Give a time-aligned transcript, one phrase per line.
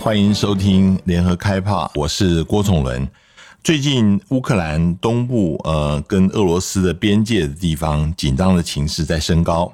[0.00, 3.06] 欢迎收听联合开炮，我是郭崇伦。
[3.62, 9.70] 最近乌克兰东部呃跟俄罗斯的边界的地方紧张的情势在升高，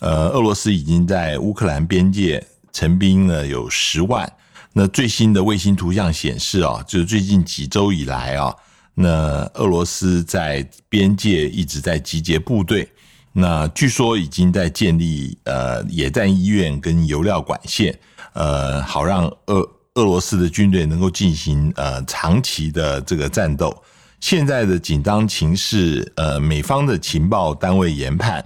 [0.00, 4.30] 呃，俄罗斯已经在乌克兰边界陈兵呢有十万。
[4.74, 8.54] 那最新的卫星图像显示啊，就是最近几周以来啊，
[8.92, 12.86] 那俄罗斯在边界一直在集结部队。
[13.32, 17.96] 那据说已经在建立呃野战医院跟油料管线，
[18.32, 19.60] 呃，好让俄
[19.94, 23.72] 俄罗斯的军队能够进行呃长期的这个战斗。
[24.18, 28.44] 现在的紧张情势，呃，美方的情报单位研判，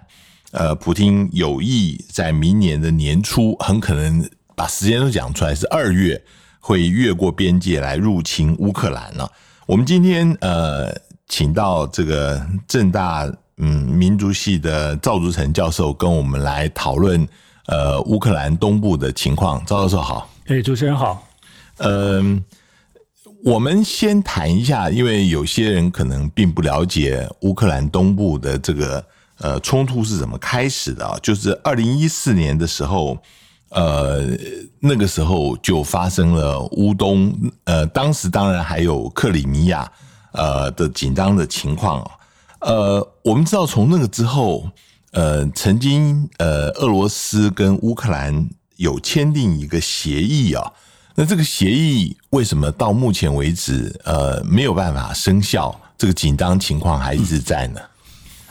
[0.52, 6.23] 呃，普京有意在明年的年初，很可能把时间都讲出来，是二月
[6.61, 9.33] 会越过边界来入侵乌克兰了。
[9.64, 10.95] 我们今天呃，
[11.27, 13.27] 请到这个正大。
[13.58, 17.26] 嗯，民族系的赵竹成教授跟我们来讨论
[17.66, 19.64] 呃乌克兰东部的情况。
[19.64, 21.24] 赵教授好，哎，主持人好。
[21.77, 22.42] 嗯，
[23.44, 29.05] 我们先谈一下，因为有些人可能并不了解乌克兰东部的这个
[29.38, 31.16] 呃冲突是怎么开始的啊。
[31.22, 33.16] 就是二零一四年的时候，
[33.68, 34.36] 呃，
[34.80, 37.33] 那个时候就发生了乌东，
[37.64, 39.89] 呃，当时当然还有克里米亚
[40.33, 42.11] 呃的紧张的情况啊。
[42.65, 44.70] 呃，我们知道从那个之后，
[45.12, 50.73] 呃，曾经呃，俄罗斯跟乌克兰有签订一个协议啊。
[51.15, 55.79] 那这个协议为什么到目前为止呃没有办法生效？
[55.98, 57.81] 这个紧张情况还一直在呢？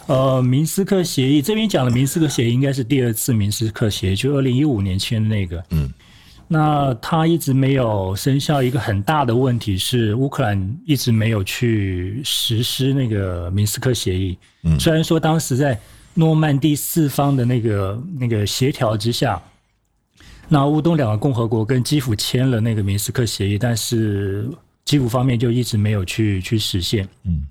[0.06, 5.64] 呃，明斯克协议这边讲的明斯克协议应该是第二次明斯克协议，就二零一五年签的那个。
[5.72, 5.92] 嗯。
[6.48, 14.38] 那他一直没有生效，一个很大的问题是乌克兰一直没有去实施那个明斯克协议。
[14.64, 15.80] 嗯，虽然说当时在
[16.14, 19.42] 诺曼第四方的那个那个协调之下，
[20.48, 24.48] 那乌东两个共和国跟基辅签了那个明斯克协议，但是
[24.86, 27.08] 基辅方面就一直没有去去实现。
[27.24, 27.42] 嗯，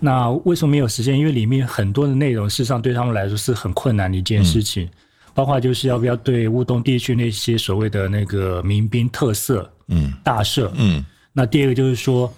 [0.00, 1.18] 那为什么没有实现？
[1.18, 4.88] 因为里面很多的内容，事实上对他们来说是很困难的一件事情。
[5.36, 12.32] 包括就是要不要对乌东地区那些所谓的那个民兵特色，嗯，大赦，嗯，那第二个就是说，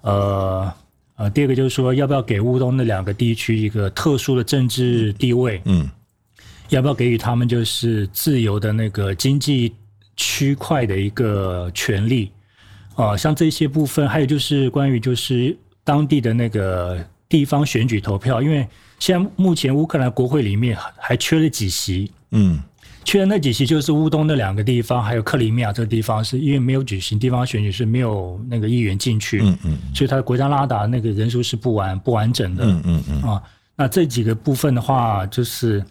[0.00, 0.72] 呃
[1.14, 5.88] 呃，第二个就是说，要不要给乌东那两个地区一个特殊的政治地位，嗯，
[6.70, 9.72] 要不要给予他们就是自由的那个经济
[10.16, 12.32] 区块的一个权利，
[12.96, 18.66] 啊，像这些部分，还有就是关于就是当地的那个地方选举投票，因为
[19.00, 22.08] 现在目前乌克兰国会里面还缺了几席。
[22.30, 22.60] 嗯，
[23.02, 33.22] 缺的那几席就是乌东那两个地方，还有克里米亚这个地方，是因为没有举行地方选举，是没有那个议员进去，嗯嗯，所以他的国家拉达那个人数是不完不完整的，嗯嗯嗯。
[33.22, 33.42] 啊，
[33.74, 35.82] 那这几个部分的话，就是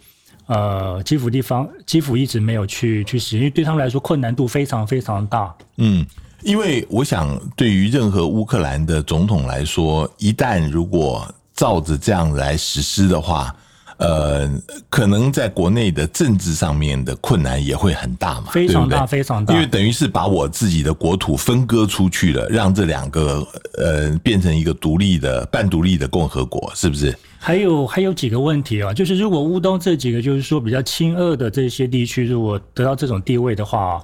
[0.46, 6.06] 呃基辅地方基辅一直没有去去使，因为对他们来说困难度非常非常大，嗯，
[6.42, 13.54] 因为我想对于任何乌克兰的总统来说，一旦如果照着这样来实施的话。
[13.98, 14.50] 呃，
[14.88, 23.46] 可能在国内的政治上面的困难也会很大嘛，非常大，非常大，因为等于是把我自己的国土分割出去了，让这两个
[23.76, 27.14] 呃变成一个独立的半独立的共和国，是不是？
[27.38, 34.02] 还有还有几个问题啊，就是如果乌东这几个就是说比较亲俄的这些地区，如果得到这种地位的话，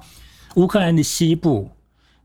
[0.57, 1.71] 乌克兰的西部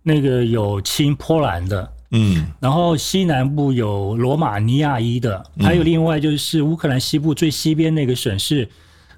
[0.04, 1.90] 那个有亲波兰的。
[2.14, 8.68] 嗯，然后西南部有罗马尼亚裔的，还有另外就是乌克兰西部最西边那个省是，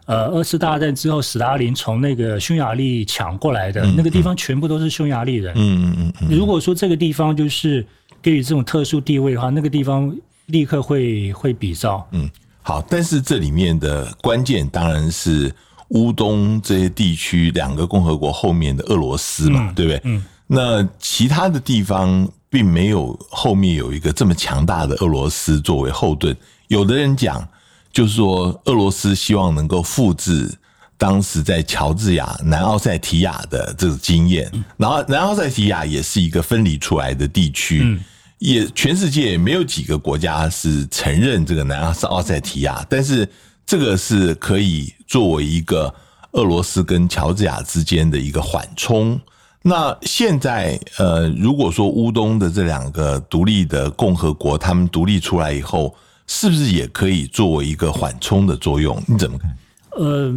[0.06, 5.54] 呃，二次大战之后斯大林从那个匈牙利抢过来的那个地方，全部都是匈牙利人。
[5.56, 6.28] 嗯嗯嗯。
[6.30, 7.84] 如果说这个地方就是
[8.22, 10.16] 给予这种特殊地位的话，那个地方
[10.46, 12.08] 立刻会会比照。
[12.12, 12.30] 嗯，
[12.62, 15.52] 好，但是这里面的关键当然是
[15.88, 20.02] 乌东这些地区两个共和国后面的俄罗斯嘛，对不对？
[20.04, 20.24] 嗯。
[20.46, 22.30] 那其他的地方。
[22.54, 26.38] 并没有后面有一个这么强大的俄罗斯作为后盾。
[26.68, 27.44] 有的人讲，
[27.92, 30.54] 就是说俄罗斯希望能够复制
[30.96, 34.52] 当时在乔治亚、南奥塞提亚的这个经验。
[34.78, 38.00] 然后，南奥塞提亚也是一个分离出来的地区，
[38.38, 42.86] 也全世界也没有几个国家是承认这个南奥塞提亚。
[42.88, 43.28] 但是，
[43.66, 45.92] 这个是可以作为一个
[46.34, 49.20] 俄罗斯跟乔治亚之间的一个缓冲。
[49.66, 55.96] 那现在，呃，如果说乌东的这两个独立的共和国，他们独立出来以后，
[56.28, 59.02] 是不是也可以作为一个缓冲的作用？
[59.08, 59.58] 你怎么看？
[59.92, 60.36] 呃，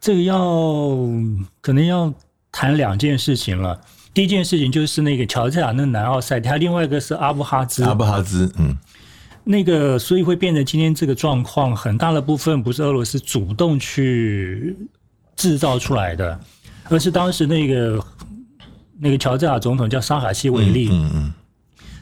[0.00, 0.40] 这个要
[1.60, 2.10] 可能要
[2.50, 3.78] 谈两件事情了。
[4.14, 7.84] 第一件事情就是那个乔治亚那南奥塞，他另外一个是阿布哈兹。
[7.84, 8.74] 阿布哈兹，嗯，
[9.44, 14.74] 那个所以会变成今天这个状况，很大的部分不是俄罗斯主动去
[15.36, 16.40] 制造出来的，
[16.88, 18.02] 而是当时那个。
[18.98, 21.32] 那个乔治亚总统叫沙卡西维利，嗯嗯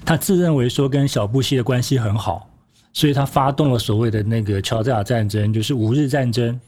[0.05, 2.49] 他自认为说跟小布希的关系很好，
[2.93, 6.61] 所以他发动了所谓的那个乔治亚战争，就是五日战争。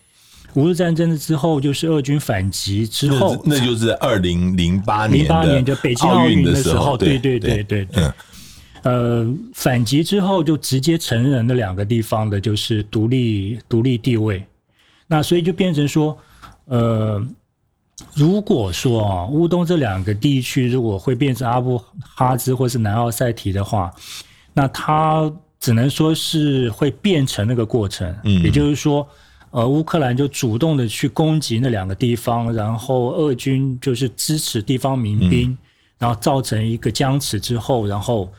[0.55, 8.11] 五日战争之后，就是俄军反击之后，那就是二零零八年零八年就北京奥运的时候，对对对对对。
[8.83, 14.47] 呃，反击之后就直接承认那两个地方的就是独立独立地位，
[15.07, 16.17] 那所以就变成说，
[16.67, 17.23] 呃，
[18.15, 23.93] 如果说啊乌东这两个地区如果会变成阿布哈兹或是南奥塞提的话，
[24.53, 29.07] 那它只能说是会变成那个过程，嗯，也就是说。
[29.53, 35.57] 呃，乌克兰就主动的去攻击那两个地方，然后俄军就是支持地方民兵，
[35.99, 38.31] 然后造成一个僵持之后，然后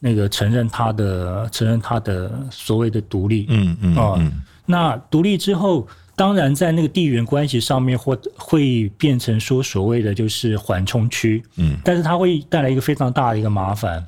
[0.00, 3.96] 那个承认他的承认他的所谓的独立，嗯嗯。
[3.96, 4.32] 啊，
[4.64, 5.86] 那独立之后，
[6.22, 14.06] 当然在那个地缘关系上面或会变成说所谓的就是缓冲区，嗯，但是它会带来一个非常大的一个麻烦。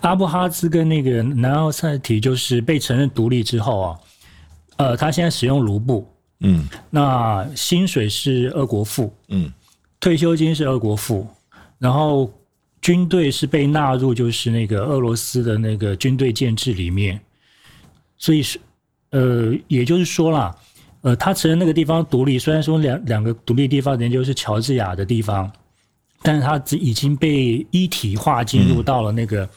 [0.00, 4.00] 阿布哈兹跟那个南奥塞提就是被承认独立之后啊。
[4.78, 9.52] 呃，他现在使用卢布，嗯，那薪水是俄国付，嗯，
[10.00, 11.24] 退休金是俄国付，
[11.78, 12.28] 然后
[12.82, 17.20] 军队是被纳入就是那个俄罗斯的那个军队建制里面，
[18.18, 18.58] 所以是
[19.10, 20.56] 呃，也就是说啦，
[21.02, 25.50] 呃，他承认那个地方独立，虽然说两两个独立地方研究是乔治亚的地方，
[26.22, 29.48] 但是他已经被一体化进入到了那个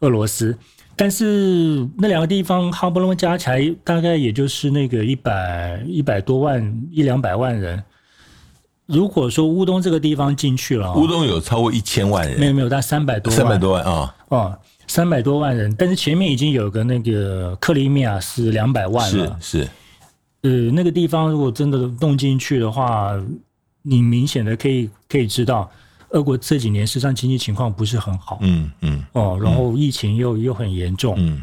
[0.00, 0.56] 俄罗斯。
[0.94, 7.82] 但是那两个地方哈不隆加起来大概也就是那个一百一百多万一两百万人。
[8.86, 15.74] 如果说乌东这个地方进去了，乌东有超过一千万人，没有没有，但三百多万，三百多万啊，哦，三百多万人。
[15.78, 19.68] 但是前面已经有个那个克里米亚是两百万了，是是。
[20.42, 23.12] 呃，那个地方如果真的弄进去的话，
[23.82, 25.70] 你明显的可以可以知道。
[26.10, 31.42] 俄国这几年实际上经济情况不是很好，嗯嗯，哦，然后疫情又又很严重，嗯，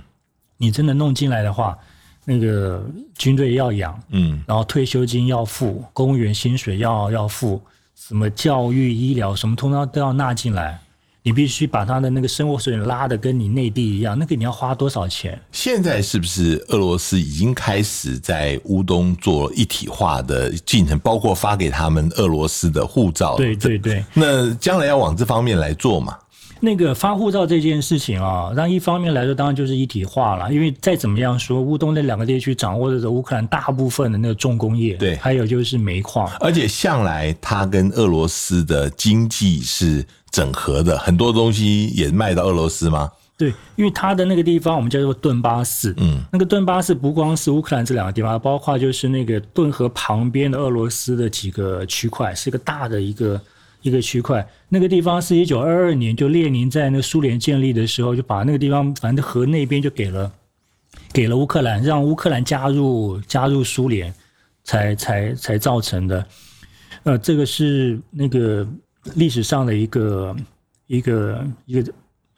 [0.58, 1.76] 你真的弄进来的话，
[2.24, 2.88] 那个
[3.18, 7.60] 军队要养，嗯，然后退休金要付，公务员薪水要要付，
[7.96, 10.80] 什么教育、医疗什么通常都要纳进来。
[11.22, 15.40] 你必须把他的那个生活水平拉的跟你内地一样，那个你要花多少钱？
[15.52, 23.36] 现在是不是俄罗斯已经开始在乌东做一体化的进程，包括发给他们俄罗斯的护照？
[23.36, 24.04] 对对对。
[24.14, 26.18] 那将来要往这方面来做嘛？
[26.62, 30.54] 那个发护照这件事情啊，那一方面来说，当然就是一体化了。
[30.54, 36.30] 因为再怎么样说，乌东那两个地区掌握着乌克兰大部分的那个重工业，对，还有就是煤矿。
[36.42, 43.12] 而且向来它跟俄罗斯的经济是整合的，很多东西也卖到俄罗斯吗？
[43.38, 53.42] 对，因为它的那个地方我们叫做顿巴斯，嗯，那个顿巴斯不光是乌克兰这两个地方，包括就是那个顿河旁边的俄罗斯的几个区块，是一个大的一个。
[53.82, 60.30] 一个区块，那个地方是一九二二年，就列宁在那苏联建立的时候，就把那个地方，反正河那边就给了，
[61.14, 64.14] 给了乌克兰，让乌克兰加入加入苏联，
[64.66, 66.26] 才才才造成的。
[67.04, 68.68] 呃，这个是那个
[69.16, 70.36] 历史上的一个
[70.88, 71.94] 一个一个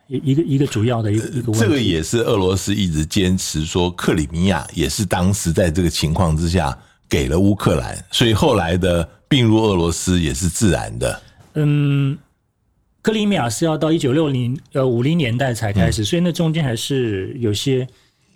[0.08, 1.60] 一个一个主要的一个一个问题。
[1.60, 6.78] 这个也是俄罗斯一直坚持说，克里米亚也是当时在这个情况之下
[7.10, 11.22] 给了乌克兰，所以后来的并入俄罗斯也是自然的。
[11.54, 12.18] 嗯，
[13.02, 17.88] 克里米亚是要到一九六零呃五零年代才开始，所以那中间还是有些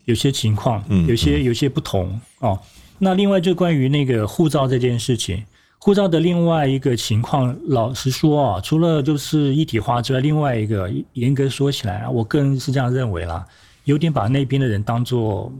[0.05, 2.59] 有些情况，有些有些不同哦。
[2.99, 5.43] 那另外就关于那个护照这件事情，
[5.85, 13.45] 护照的另外一个情况，老实说啊，除了就是一体化之外，另外一个严格说起来啊，我个人是这样认为啦，
[13.83, 15.53] 有点把那边的人当做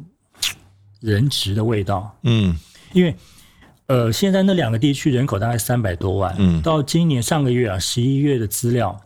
[0.99, 2.57] 人质的味道，嗯，
[2.91, 3.15] 因为。
[3.85, 8.99] 呃，现在那两个地区人口大概三百多万，嗯，到今年上个月啊，十一月的资料，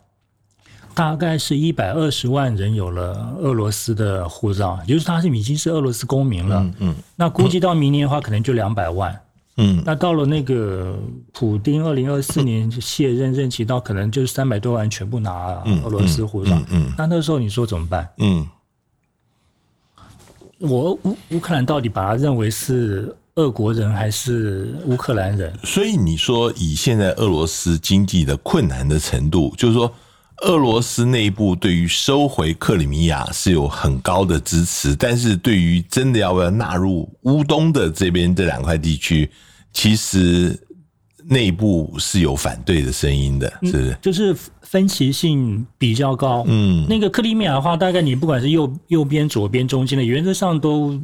[0.94, 9.20] 大概是一百二十万人有了俄罗斯的护照，也就是他是已经是俄罗斯公民了，嗯，那估计到明年的话，可能就两百万，
[9.60, 10.98] 嗯，那到了那个
[11.32, 18.08] 普丁二零二四年卸任任期，到可能就是三百多万全部拿俄罗斯护照，嗯，那那时候你说怎么办？
[18.18, 18.46] 嗯，
[20.58, 23.14] 我乌乌克兰到底把它认为是？
[23.36, 25.56] 俄国人还是乌克兰人？
[25.62, 29.90] 所以你说以现在俄罗斯经济的困难的程度，就是说
[30.42, 39.30] 俄罗斯内部对于收回克里米亚是有很高的支持，但是对于真的要不要纳入乌东的这边这两块地区，
[39.72, 40.58] 其实
[41.26, 43.96] 内部是有反对的声音的，是不是？
[44.02, 46.44] 就是分歧性比较高。
[46.46, 51.00] 嗯，那个克里米亚的话，大概你不管是右右边、左边、中间的，原则上都。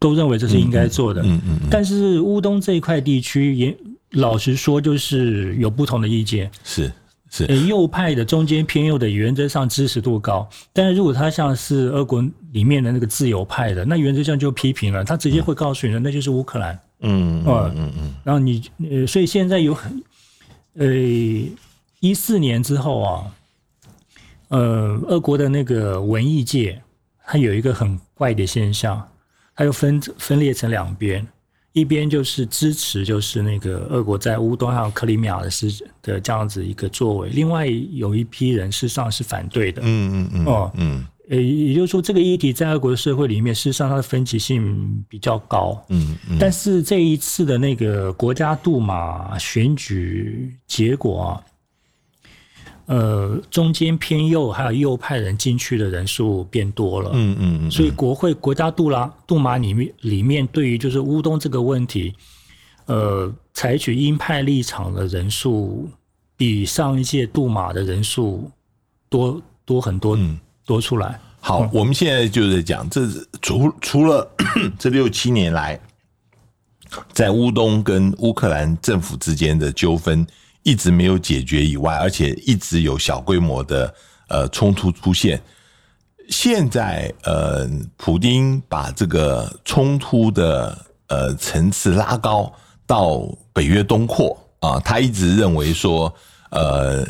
[0.00, 3.74] 都认为这是应该做的，嗯嗯，但是乌东这一块地区也
[4.10, 6.50] 老实说，就是有不同的意见。
[6.62, 6.92] 是
[7.30, 16.78] 是呃右派的中间偏右的原则上支持度高，但是如果他像是俄国里面的那个自由派的，那原则上就批评了，他直接会告诉你的，那就是乌克兰。
[17.04, 20.02] 嗯哦嗯嗯嗯，然后你呃，所以现在有很
[20.74, 20.86] 呃
[22.00, 23.34] 一四年之后啊，
[24.48, 24.58] 呃，
[25.06, 26.82] 俄国的那个文艺界，
[27.26, 29.08] 它有一个很怪的现象，
[29.54, 31.26] 它又分分裂成两边，
[31.72, 35.70] 一边就是支持就是那个俄国在乌东还有克里米亚的是
[36.02, 39.80] 的这样子一个作为，另外有一批人事实上是反对的。
[39.84, 45.82] 嗯嗯嗯，哦嗯呃，也就是说，这个议题在俄国的社会里面，事实上它的分歧性比较高。
[45.88, 51.40] 嗯嗯，但是这一次的那个国家杜马选举结果啊，
[52.86, 57.10] 呃，中间偏右还有右派人进去的人数变多了。
[57.14, 62.14] 嗯嗯嗯，所以国会国家杜拉杜马里面里面对于就是乌东这个问题，
[62.84, 65.88] 呃，采取鹰派立场的人数
[66.36, 68.50] 比上一届杜马的人数
[69.08, 70.18] 多多很多，
[70.64, 71.18] 多出来。
[71.40, 73.06] 好，我们现在就是在讲，这
[73.42, 74.26] 除除了
[74.78, 75.78] 这六七年来，
[77.12, 80.26] 在乌东跟乌克兰政府之间的纠纷
[80.62, 83.94] 一直没有解决以外，而且一直有小规模的
[84.28, 85.38] 呃冲突出现。
[86.30, 87.68] 现在呃，
[87.98, 92.50] 普丁把这个冲突的呃层次拉高
[92.86, 93.20] 到
[93.52, 96.10] 北约东扩啊，他一直认为说，
[96.50, 97.06] 呃，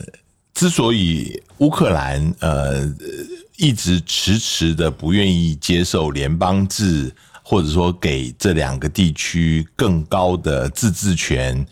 [0.52, 2.92] 之所以乌克兰呃
[3.56, 11.64] 一直迟迟的不愿意接受联邦制，或者说给这两个地区更高的自治权，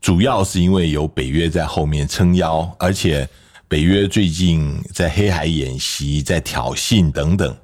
[0.00, 3.28] 主要是因为有北约在后面撑腰，而且
[3.68, 7.54] 北约最近在黑海演习、在挑衅等等。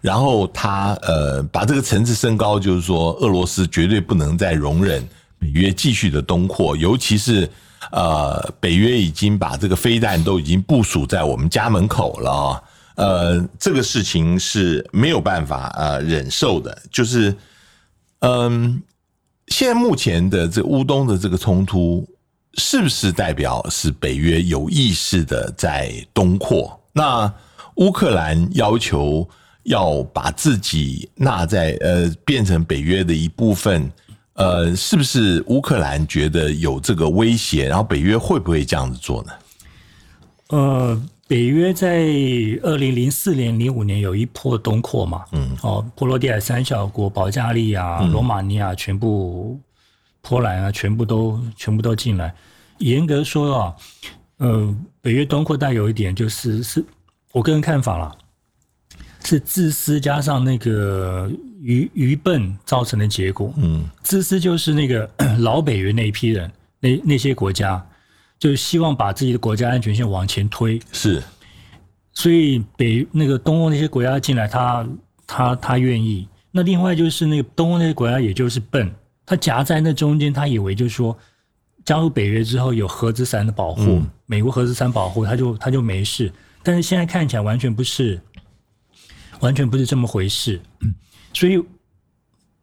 [0.00, 5.06] 然后他呃把这个层次升高，就是说俄罗斯绝对不能再容忍
[5.38, 7.48] 北约继续的东扩，尤其是
[7.92, 12.64] 呃北约已经把这个飞弹都已经部署在我们家门口了，
[12.96, 17.36] 呃这个事情是没有办法呃忍受的，就是
[18.20, 18.82] 嗯
[19.48, 22.08] 现在目前的这乌东的这个冲突，
[22.54, 26.80] 是不是代表是北约有意识的在东扩？
[26.92, 27.32] 那
[27.76, 29.28] 乌克兰要求。
[29.64, 33.92] 要把自己纳在呃变成北约的一部分，
[34.32, 37.68] 呃，是不是乌克兰觉得有这个威胁？
[37.68, 39.32] 然后北约会不会这样子做呢？
[40.48, 42.08] 呃，北约在
[42.60, 49.56] 二零零四年、零五年有一波东扩嘛，嗯，哦，波罗的海三小国，保加利亚、罗马尼亚全部，
[50.22, 52.34] 波兰啊，全部都全部都进来。
[52.78, 53.76] 严格说啊，
[54.38, 56.84] 呃，北约东扩带有一点就是是
[57.30, 58.12] 我个人看法啦。
[59.24, 63.54] 是自私加上那个愚愚笨造成的结果。
[63.56, 65.08] 嗯，自私就是那个
[65.38, 67.86] 老北约那一批人，那那些国家，
[68.40, 70.80] 就希望把自己的国家安全线往前推。
[70.90, 71.22] 是，
[72.12, 74.84] 所以北那个东欧那些国家进来，他
[75.24, 76.26] 他他愿意。
[76.50, 78.90] 那另外就是那个东欧那些国家，也就是笨，
[79.24, 81.16] 他夹在那中间，他以为就是说
[81.84, 86.32] 加入北约之后有核子伞的保护，美国核子伞保护，他就他就没事。
[86.64, 88.20] 但是现在看起来完全不是。
[89.40, 90.60] 完全不是这么回事，
[91.32, 91.56] 所以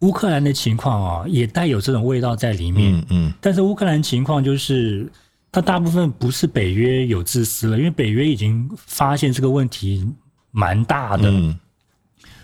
[0.02, 2.94] 乌克兰的情况啊，也带有这种味道在里面。
[2.94, 3.34] 嗯嗯。
[3.42, 5.12] 但是乌克兰情况就是，
[5.52, 10.06] 它大部分不是北约有自私了，因为北约已经发现这个问题
[10.52, 11.30] 蛮大的。
[11.30, 11.58] 嗯。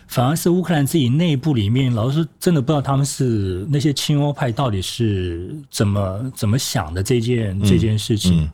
[0.07, 8.47] 反而是乌克兰自己内部里面，老实说，真的不知道他们是那些亲欧派到底是怎么怎么想的这件这件事情。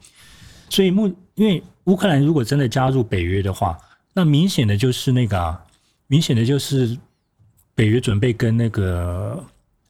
[0.69, 3.77] 所以目因为乌克兰如果真的加入北约的话，
[4.13, 5.61] 那明显的就是那个啊。
[6.11, 6.97] 明显的就是
[7.75, 9.43] 北约准备跟那个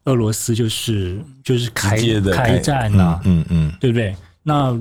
[0.03, 1.95] 俄罗斯就是就是开
[2.33, 4.13] 开战呐，嗯嗯，对不对？
[4.49, 4.79] 那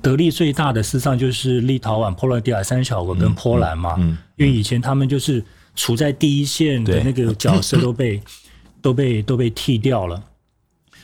[0.00, 3.96] 得利最大的事实上就是立陶宛、波罗的海三小国跟波兰嘛，
[4.36, 8.20] 因为以前他们就是处在第一线的那个角色都被
[8.80, 10.22] 都被都被替掉了，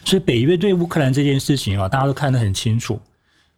[0.04, 2.98] 所以北约对乌克兰这件事情啊，大家都看得很清楚。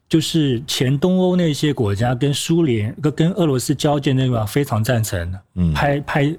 [0.09, 6.35] 就是前东欧那些国家跟苏联跟跟俄罗斯交界那个非常赞成，嗯，拍拍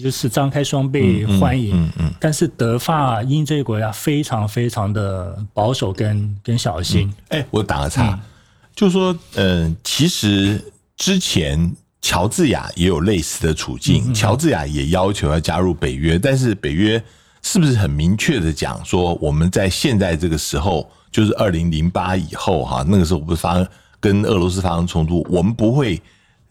[0.00, 2.14] 就是张开双臂欢迎，嗯嗯。
[2.20, 7.12] 但是德法英这些国家非常非常的保守跟跟小心。
[7.28, 8.18] 哎，我打个岔，
[8.74, 10.62] 就是说，嗯，其实
[10.96, 17.02] 之前乔治亚也有类似的处境，乔治亚也要求要加入北约，但是北约
[17.42, 20.90] 是不是很明确的讲说，我们在现在这个时候？
[21.12, 23.68] 就是二零零八以后哈，那个时候不是发生
[24.00, 26.00] 跟俄罗斯发生冲突，我们不会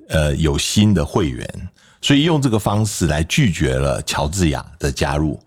[0.08, 1.70] 呃有新的会员，
[2.02, 5.40] 所以用这个方式来拒绝了乔治亚的加入。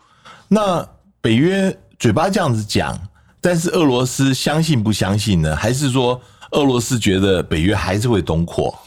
[0.48, 0.86] 那
[1.20, 2.98] 北约嘴巴这样子讲，
[3.40, 5.56] 但是俄罗斯相信不相信呢？
[5.56, 6.20] 还是说
[6.52, 8.78] 俄罗斯觉得北约还是会东扩。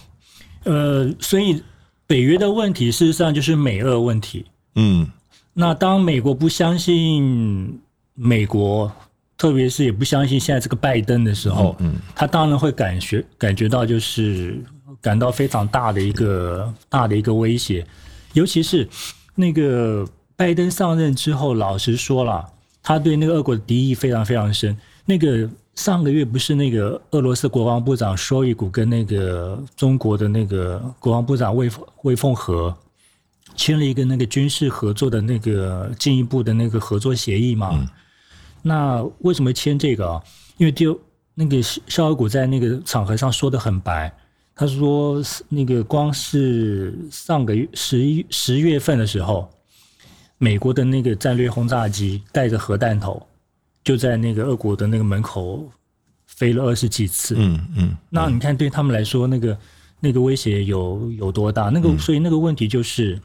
[0.64, 1.64] 呃，所以
[2.06, 4.46] 北约的问题事实上就是美俄问题。
[4.76, 5.10] 嗯，
[5.54, 7.82] 那当美国不相信
[8.14, 8.92] 美国，
[9.38, 14.62] 特别是也不相信现在这个拜登的时候，嗯，他当然会感觉感觉到就是
[15.02, 17.86] 感到非常大的一个大的一个威胁，
[18.34, 18.88] 尤其是
[19.36, 22.46] 那个拜登上任之后，老实说了，
[22.82, 24.78] 他对那个俄国的敌意非常非常深。
[25.06, 31.70] 那个上个月不是那个俄罗斯国防部长舒伊古跟那个中国的那个国防部长魏
[32.02, 32.76] 魏凤和
[33.56, 37.88] 签了一个那个军事合作的那个进一步的那个合作协议嘛？
[38.62, 40.22] 那为什么签这个啊？
[40.58, 41.00] 因为就
[41.36, 44.12] 那个肖尔古在那个场合上说的很白，
[44.58, 49.48] 他说那个光是上个月十一十月份的时候，
[50.38, 53.26] 美国的那个战略轰炸机带着核弹头。
[53.84, 55.66] 就在那个俄国的那个门口
[56.26, 59.58] 飞了二十几次，嗯嗯，那你看对他们来说，那个
[60.02, 61.70] 那个威胁有有多大？
[61.70, 63.18] 那个所以那个问题就是，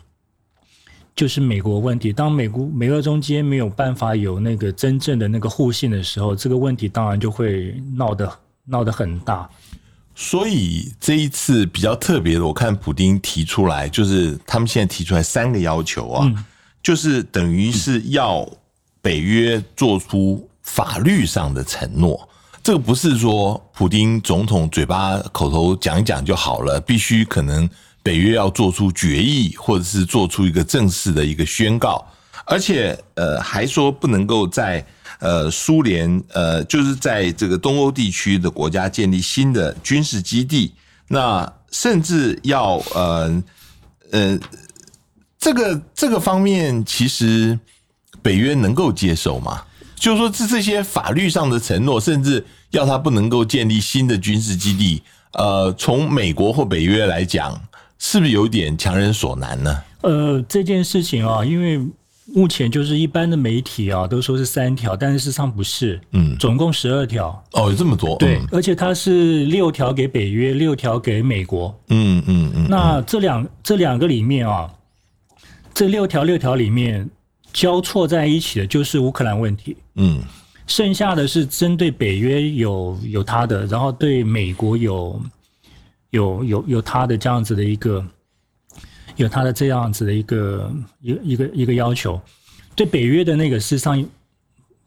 [1.17, 2.13] 就是美国问题。
[2.13, 8.33] 当美国美俄中间没有办法有那个真正的那个互信的时候，这个问题当然就会闹得
[8.65, 9.51] 闹得很大。
[10.15, 16.33] 所以这一次比较特别的，我看普丁提出来，就是他们现在提出来三个要求啊，
[16.83, 18.49] 就是等于是要
[19.01, 20.49] 北约做出。
[20.65, 22.29] 法律上的承诺，
[22.63, 27.69] 这个不是说普京总统嘴巴口头讲一讲就好了，必须可能
[28.01, 32.07] 北约要做出决议，或者是做出一个正式的一个宣告，
[32.47, 34.87] 而且呃还说不能够在
[35.23, 40.75] 呃苏联呃就是在这个东欧地区的国家建立新的军事基地，
[41.07, 43.43] 那甚至要呃
[44.11, 44.39] 呃
[45.39, 47.59] 这个这个方面，其实
[48.21, 49.63] 北约能够接受吗？
[49.95, 55.01] 就是说，这这些法律上的承诺，甚至要他不能够建立新的军事基地，
[55.35, 57.61] 呃，从美国或北约来讲，
[58.01, 59.83] 是不是有点强人所难呢？
[60.01, 61.81] 呃，这件事情啊，因为
[62.35, 67.29] 目前就是一般的媒体啊，都说是三条，但是事实上不是，嗯，总共十二条。
[67.53, 68.17] 哦，有这么多？
[68.19, 71.75] 对，而且它是六条给北约，六条给美国。
[71.89, 72.67] 嗯嗯嗯。
[72.69, 74.71] 那这两这两个里面啊，
[75.75, 77.09] 这六条六条里面。
[77.55, 80.23] 交错在一起的就是乌克兰问题，嗯，
[80.67, 85.21] 剩下的是针对北约有有他的，然后对美国有
[86.13, 88.03] 有有有他的这样子的一个，
[89.17, 92.21] 有他的这样子的一个一一个一个要求，
[92.75, 94.05] 对北约的那个事实上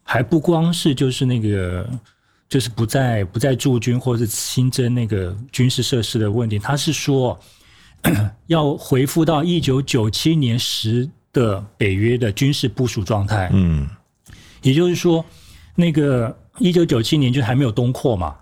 [0.03, 1.89] 还不光是就是那个
[2.47, 7.39] 就是不再不再驻军或者是新增那个军事设施的问题，他是说
[8.47, 11.09] 要回复到一九九七年时。
[11.35, 13.85] 的北约的军事部署状态，嗯，
[14.61, 15.25] 也就是说，
[15.75, 18.33] 那个一九九七年就还没有东扩嘛，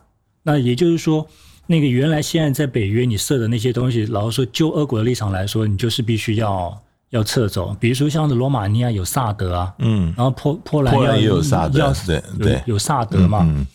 [0.43, 1.27] 那也就是说，
[1.73, 7.75] 那个原来现在在北约你设的那些东西，老实说，就俄国的立场来说，你就是必须要要撤走。
[7.79, 13.65] 比如说像是罗马尼亚有萨德啊，嗯，然后波波兰也有萨德，对对，有萨德嘛。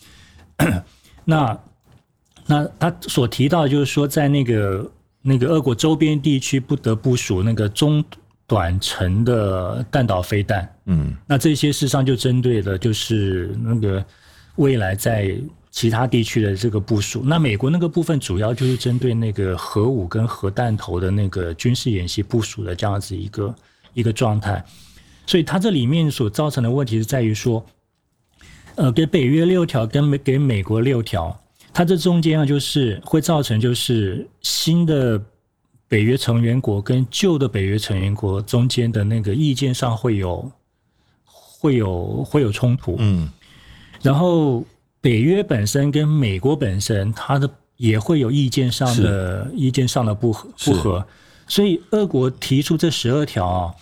[1.25, 1.59] 那
[2.47, 8.01] 那他所提到就是说，在那个那个俄国周边地区不得部署那个中。
[8.49, 14.03] 短程的弹道飞弹，嗯，那这些事实上就针对的就是那个
[14.55, 15.39] 未来在
[15.71, 17.21] 其他地区的这个部署。
[17.25, 23.55] 那美国那个部分主要就是针对那个核武跟核弹头的那个军事演习部署的这样子一个
[23.93, 24.63] 一个状态。
[25.25, 27.65] 所以它这里面所造成的问题是在于说，
[28.75, 31.39] 呃，给北约六条跟美给美国六条，
[31.73, 35.21] 它这中间啊就是会造成就是新的。
[35.91, 40.51] 北约成员国跟旧的北约成员国中间的那个意见上会有
[41.25, 43.27] 会有会有冲突，嗯，
[44.03, 44.63] 然后
[45.01, 51.05] 北约本身跟美国本身，它的也会有意见上的意见上的不合不合，
[51.47, 53.75] 所以俄国提出这十二条啊，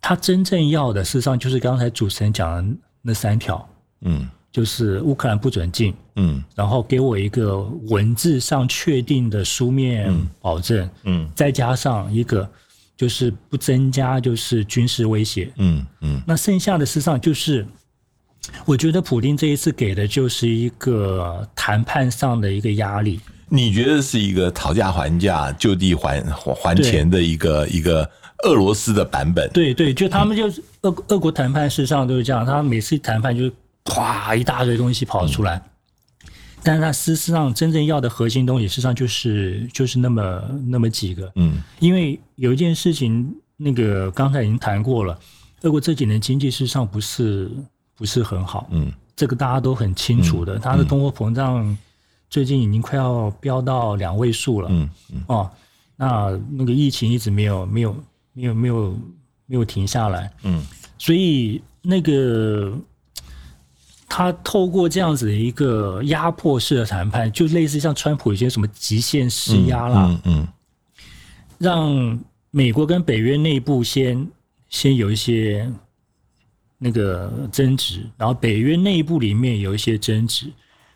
[0.00, 3.68] 他真正要的事实上就是刚才主持人讲的那三条，
[4.02, 4.28] 嗯。
[4.50, 7.58] 就是乌克兰不准进，嗯，然后给我一个
[7.90, 12.48] 文字上确定的书面保证，嗯，再加上一个
[12.96, 17.64] 就是不增加就是军事威胁，嗯嗯，那剩下的事实上就是，
[18.64, 23.20] 我觉得普京这一次给的就是一个谈判上的一个压力。
[23.48, 26.22] 你觉得是一个讨价还价、就地还
[26.54, 28.08] 还钱的一个一个
[28.44, 29.48] 俄罗斯的版本？
[29.50, 33.52] 对对，就他们就是俄俄国谈判事实上都是这样，他每次谈判就是。
[33.90, 35.62] 哗，一大堆东西跑出来，
[36.62, 41.32] 但是他事实上真正要的核心东西，事实上就是就是那么那么几个。
[41.36, 45.18] 嗯，因为有一件事情，那个刚才已经谈过了，
[45.62, 47.50] 俄国这几年经济事实上不是
[47.98, 48.68] 不是很好。
[48.70, 51.76] 嗯，这个大家都很清楚的，它的通货膨胀
[52.30, 54.68] 最近已经快要飙到两位数了。
[54.70, 55.50] 嗯嗯哦，
[55.96, 57.96] 那那个疫情一直没有没有
[58.32, 58.96] 没有没有
[59.46, 60.32] 没有停下来。
[60.44, 60.64] 嗯，
[60.96, 62.72] 所以那个
[64.08, 70.48] 他透过这样子的一个压迫式的谈判，就类似像川普一些什么极限施压啦，嗯嗯，
[71.58, 72.20] 让
[72.52, 74.28] 美国跟北约内部先
[74.68, 75.68] 先有一些。
[76.78, 80.46] 那个争执，然后北约内部里面有一些争执，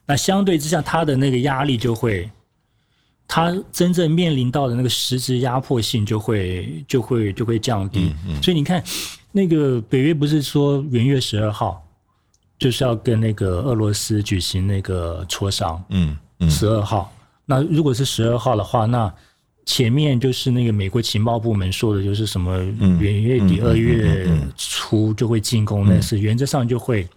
[0.07, 2.31] 那相对之下，他的那个压力就会，
[3.27, 8.15] 他真正面临到的那个实质压迫性就会就会就会降低。
[8.43, 8.83] 所以你看，
[9.33, 11.85] 那个北约不是说元月十二号
[12.59, 17.13] 就是要跟那个俄罗斯举行那个磋商，嗯嗯，十二号。
[17.45, 19.13] 那如果是十二号的话，那
[19.65, 22.59] 前面就是那个美国情报部门说的，就是什么
[22.99, 27.09] 元月底二月初就会进攻，那是原则上就会，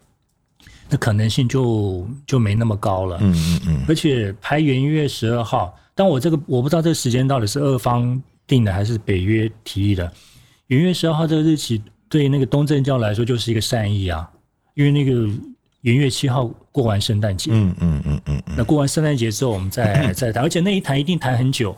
[0.87, 3.17] 那可能性就就没那么高了。
[3.21, 3.85] 嗯嗯嗯。
[3.87, 10.11] 而且排元月十二号，但我这个我不知道这个时间到底是俄方定的还是北约提议的。
[10.67, 14.29] 元月十二号这个日期对那个东正教来说就是一个善意啊，
[14.75, 15.27] 因为那个
[15.81, 17.49] 元月七号过完圣诞节。
[17.51, 18.43] 嗯嗯嗯嗯。
[18.55, 21.75] 那过完圣诞节之后，我们再再谈，而且那一谈一定谈很久。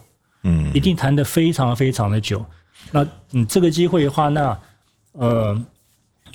[0.49, 2.43] 嗯，一定谈得非常非常的久。
[2.91, 4.57] 那嗯，这个机会的话，那
[5.11, 5.65] 呃，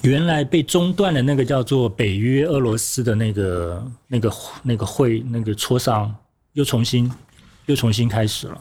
[0.03, 6.15] 原来被中断的那个叫做北约俄罗斯的那个那个那个会那个磋商，
[6.53, 7.11] 又重新
[7.65, 8.61] 又重新开始了。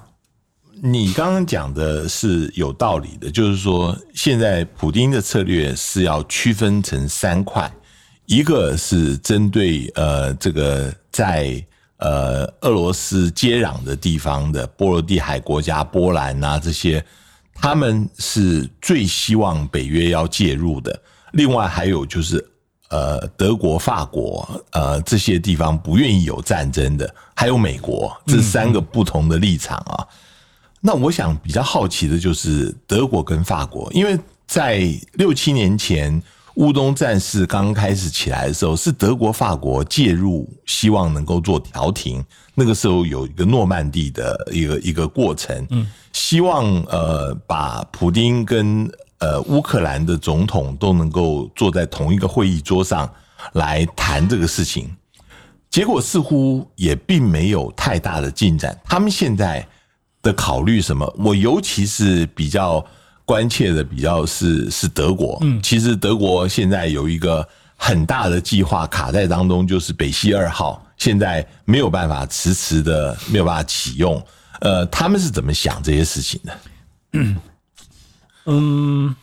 [0.81, 7.69] 你刚刚讲的是有道理的，就是说现在普京的策略是要区分成三块，
[8.25, 11.61] 一个是针对呃这个在。
[12.01, 17.03] 呃，俄罗斯接壤的地方的波罗的海国家，波兰啊这些，
[17.53, 20.99] 他们是最希望北约要介入的。
[21.33, 22.43] 另外还有就是，
[22.89, 30.07] 呃，德国、法国，呃，这些地方不愿意有战争的，还有美国，这三个不同的立场啊。
[30.79, 36.21] 那我想比较好奇的就是德国跟法国，因为在六七年前。
[36.55, 42.23] 乌东战事刚开始起来的时候，是德国、法国介入，希望能够做调停。
[42.53, 53.09] 那个时候有一个诺曼底的一个一个过程，嗯，希望呃把普丁跟呃乌克兰的总统都能够坐在同一个会议桌上
[53.53, 54.93] 来谈这个事情。
[55.69, 58.77] 结果似乎也并没有太大的进展。
[58.83, 59.65] 他们现在
[60.21, 61.11] 的考虑什么？
[61.17, 62.85] 我尤其是比较。
[63.23, 74.21] 关切的比较是是德国，嗯，其实德国现在有一个很大的计划卡在当中，就是北溪二号，现在没有办法迟迟的没有办法启用。
[74.59, 76.59] 呃，他们是怎么想这些事情的？
[78.45, 79.15] 嗯，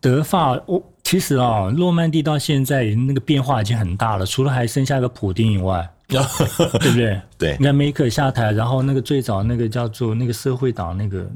[0.00, 7.20] 德法，我其实啊，诺曼底到现在那个变化已经很大了，除了还剩下个普丁以外， 对不对？
[7.38, 11.30] 对，你看梅克下台，然后那个最早那个叫做那个社会党那个。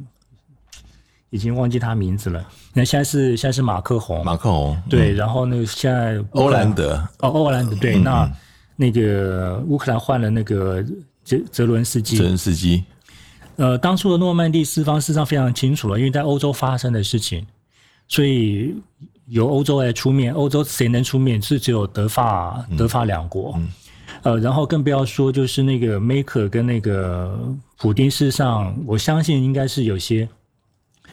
[1.33, 2.47] 已经忘记他名字了。
[2.75, 5.15] 那现在是现在是马克宏，马克宏对。
[5.15, 7.97] 然后那个现在欧兰德哦，欧兰德对。
[7.97, 8.31] 那
[8.77, 10.85] 那个乌克兰换了那个
[11.25, 12.85] 泽泽伦斯基，泽伦斯基。
[13.57, 17.47] 呃，当初的诺曼底四方事实上非常清楚了，因为在欧洲发生的事情，
[18.09, 18.75] 所以
[19.29, 20.35] 由欧洲来出面。
[20.35, 21.41] 欧洲谁能出面？
[21.41, 23.59] 是只有德法德法两国。
[24.23, 27.39] 呃，然后更不要说就是那个梅克跟那个
[27.79, 30.29] 普丁，事实上我相信应该是有些。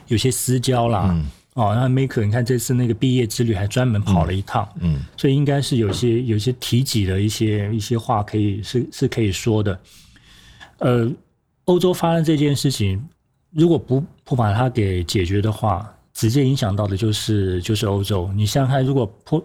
[0.10, 1.15] 有些私交啦，
[1.54, 9.80] 哦，那 Maker，你看这次那个毕业之旅还专门跑了一趟，嗯，所以应该是有些有些提及的一些一些话可以是是可以说的。
[10.80, 11.12] 呃，
[11.65, 13.04] 欧洲发生这件事情，
[13.52, 18.32] 如果不不把它给解决的话，直接影响到的就是就是欧洲。
[18.34, 19.43] 你想想看，如果波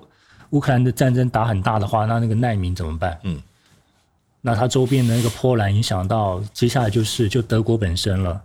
[0.51, 3.19] 乌克兰的战争打很大的话，那那个难民怎么办？
[3.25, 3.43] 嗯，
[4.41, 8.41] 那它周边的那个波兰影响到，接下来就是就德国本身了。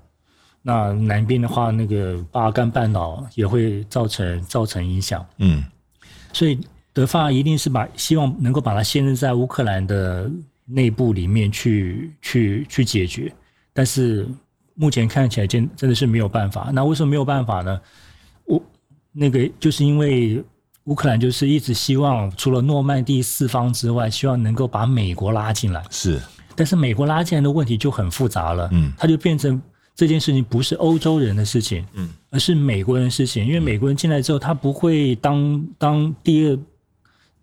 [0.61, 5.25] 那南边的话，那个巴尔干半岛也会造成造成影响。
[5.37, 5.63] 嗯，
[6.33, 6.59] 所以
[6.91, 10.29] 德法一定是把希望能够把它限制在乌克兰的
[10.65, 13.33] 内部里面去去去解决，
[13.71, 14.27] 但是
[14.75, 16.71] 目前看起来真真的是没有办法。
[16.73, 17.79] 那为什么没有办法呢？
[18.47, 18.61] 乌
[19.13, 20.43] 那个就是因为
[20.83, 25.81] 乌克兰就是一直希望除了诺曼第四方之外，希望能够把美国拉进来。
[25.89, 26.21] 是，
[26.53, 28.67] 但是美国拉进来的问题就很复杂了。
[28.73, 29.59] 嗯，它就变成。
[29.99, 33.45] 这件事情不是欧洲人的事情，嗯，而是美国人的事情。
[33.45, 36.57] 因为美国人进来之后，他不会当当第二、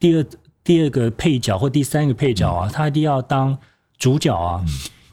[0.00, 0.24] 第二、
[0.64, 3.54] 第二个配角或第三个配角啊，他一定要当
[3.98, 4.64] 主角啊。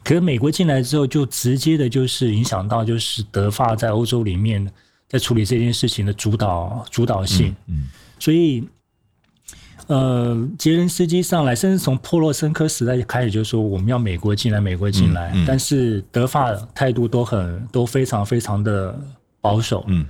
[0.02, 4.66] 可是美国进来之后，就直接的就是影响到就是德法在欧洲里面
[5.06, 7.54] 在处理这件事情的主导主导性。
[7.66, 8.66] 嗯，所以
[9.86, 18.98] 呃，杰伦斯基上来，甚至从波罗申科时代就开始就说我们要美国进来，美国进来，但是德法态度都很都非常非常的
[19.40, 19.84] 保守。
[19.88, 20.06] 嗯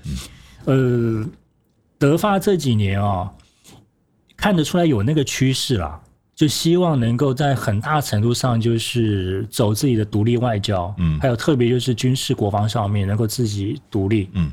[0.66, 1.28] 嗯，呃，
[1.98, 3.28] 德法这几年啊，
[4.36, 6.00] 看得出来有那个趋势啦，
[6.36, 11.18] 就希望能够在很大程度上就是走自己的独立外交，嗯。
[11.18, 14.52] 还有特别就是军事国防上面能够自己独立，嗯，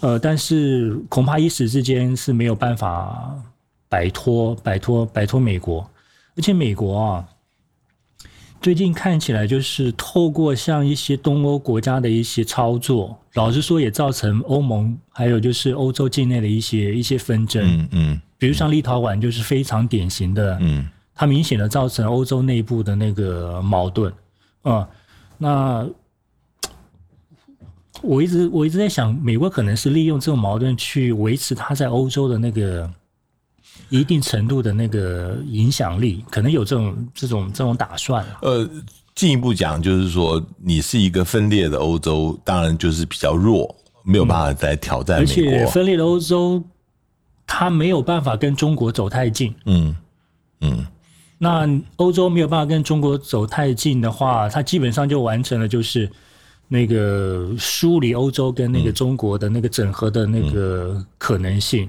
[0.00, 3.36] 呃，但是恐怕一时之间是没有办法
[3.88, 5.88] 摆脱摆脱摆脱美国，
[6.36, 7.28] 而且美国啊，
[8.60, 18.20] 最近看起来就是透过像一些东欧国家的一些操作，老实说也造成欧盟还有就是欧洲境内的一些一些纷争，嗯嗯。
[18.36, 20.88] 比如像立陶宛就是非常典型的，嗯。
[21.20, 24.12] 它明显的造成欧洲内部的那个矛盾，
[24.62, 24.88] 啊、
[25.36, 25.84] 那
[28.00, 32.88] 我一直我一直在想，美国可能是利用这种矛盾去维持它在欧洲的那个
[33.88, 38.24] 一定程度的那个影响力，可能有这种这种这种打算。
[38.42, 38.68] 呃，
[39.14, 43.74] 进一步讲就是说，你是一个分裂的欧洲，当然就是比较弱，
[44.04, 45.26] 没有办法再挑战而。
[45.26, 46.62] 且分裂的欧洲，
[47.46, 49.54] 它没有办法跟中国走太近。
[49.64, 49.96] 嗯
[50.60, 50.86] 嗯
[51.38, 56.10] 那欧洲没有办法跟中国走太近的话，它基本上就完成了就是
[56.66, 61.88] 那个梳理欧洲跟那个中国的那个整合的那个可能性。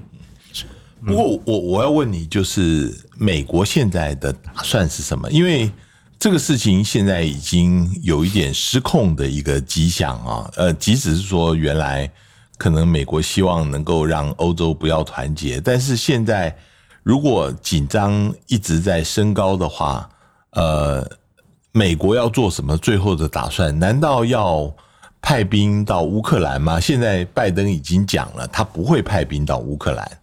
[1.06, 5.30] 不过我我要问你，就是美国现在的打算是什么？
[5.30, 5.70] 因为
[6.18, 10.50] 这个事情现在已经有一点失控的一个迹象啊。
[10.56, 12.10] 呃，即使是说原来
[12.58, 16.54] 可能美国希望能够让欧洲不要团结，但是现在
[17.02, 20.06] 如果紧张一直在升高的话，
[20.50, 21.08] 呃，
[21.72, 23.76] 美国要做什么最后的打算？
[23.78, 24.70] 难道要
[25.22, 26.78] 派兵到乌克兰吗？
[26.78, 30.18] 现在拜登已经讲了，他不会派兵到乌克兰。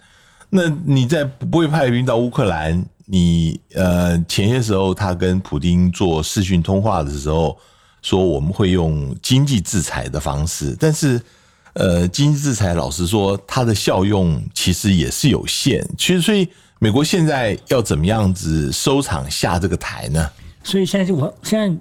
[0.50, 7.58] 那你在不会派兵到乌克兰，你呃前些时候他跟普丁做视讯通话的时候
[8.02, 11.22] 说我们会用经济制裁的方式，但是
[11.74, 15.86] 呃经济制裁老实说它的效用其实也是有限。
[15.98, 16.48] 其实所以
[16.80, 20.30] 美国现在要怎么样子收场下这个台呢？
[20.64, 21.78] 所以现在就我现在，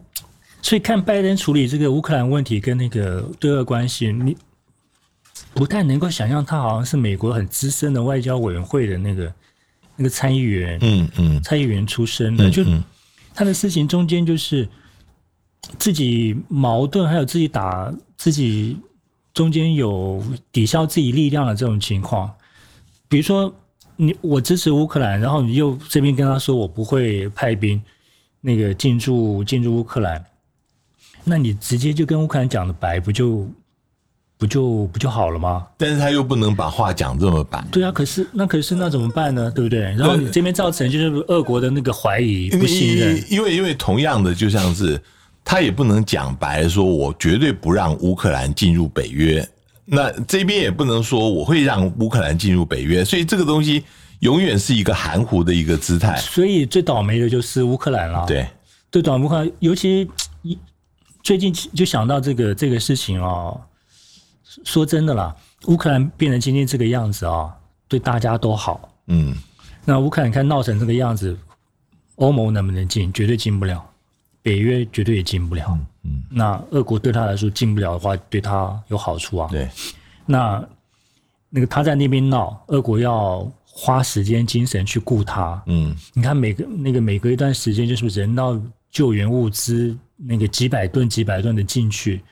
[0.62, 4.36] 所以看拜登处理这个乌克兰问题跟那个对俄关系，你
[5.56, 9.32] 不太能够想象他好像是美国很资深的外交委员会的那个
[9.96, 12.84] 那个参议员，嗯嗯参议员出身的，就嗯
[13.34, 14.68] 他的事情中间就是
[15.78, 18.76] 自己矛盾，还有自己打自己
[19.32, 22.30] 中间有抵消自己力量的这种情况。
[23.08, 23.54] 比如说，
[23.96, 27.82] 你我支持乌克兰，然后你又这边跟他说我不会派兵
[28.42, 30.22] 那个进驻进驻乌克兰，
[31.24, 33.48] 那你直接就跟乌克兰讲的白，不就
[34.38, 35.66] 不就不就好了吗？
[35.78, 37.64] 但是他又不能把话讲这么白。
[37.72, 39.50] 对啊，可是那可是那怎么办呢？
[39.50, 39.80] 对不对？
[39.80, 43.24] 然后你这边造成就是俄国的那个怀疑、不信任。
[43.30, 45.00] 因为因为同样的，就像是
[45.42, 49.46] 他也不能讲白说，我绝对不让乌克兰进入北约。
[49.86, 53.84] 那这边也不能说我会让乌克兰进入北约，所以这个东西
[54.18, 56.16] 永远是一个含糊的一个姿态。
[56.16, 58.46] 所以最倒霉的就是乌克兰了。，对，
[58.92, 60.06] 最倒霉乌克兰，尤其
[60.42, 60.58] 一
[61.22, 63.58] 最近就想到这个这个事情哦。
[64.64, 65.34] 说真的啦，
[65.66, 67.54] 乌克兰变成今天这个样子啊、
[67.88, 68.88] 对大家都好。
[69.08, 69.34] 嗯
[69.84, 71.36] 那乌克兰看闹成这个样子，
[72.16, 73.12] 欧盟能不能进？
[73.12, 73.84] 绝对进不了，
[74.42, 75.78] 北约绝对也进不了。
[76.02, 79.48] 嗯，那俄国对他来说进不了的话，对他有好处啊。
[79.50, 79.68] 对，
[80.24, 80.64] 那
[81.48, 85.62] 那个他在那边闹，俄国要花时间精神去顾他。
[85.66, 92.22] 嗯你看每个那个每隔一段时间，就是人道救援物资那个几百吨几百吨的进去，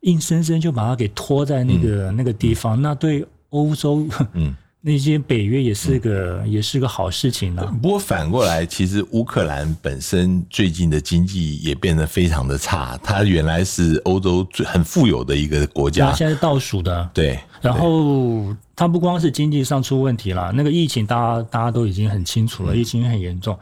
[0.00, 4.54] 硬生生就把它给拖在那个、那个地方，那对欧洲嗯。
[4.82, 12.96] 那些北约也是个、也是个好事情呢、不过反过来，其实乌克兰本身最近的经济也变得非常的差。
[13.02, 17.10] 它原来是欧洲最很富有的一个国家现在是倒数的。
[17.12, 23.58] 对，然后它不光是经济上出问题了，那个疫情大家大家都已经很清楚了，嗯疫情很严重。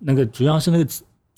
[0.00, 0.86] 那个主要是那个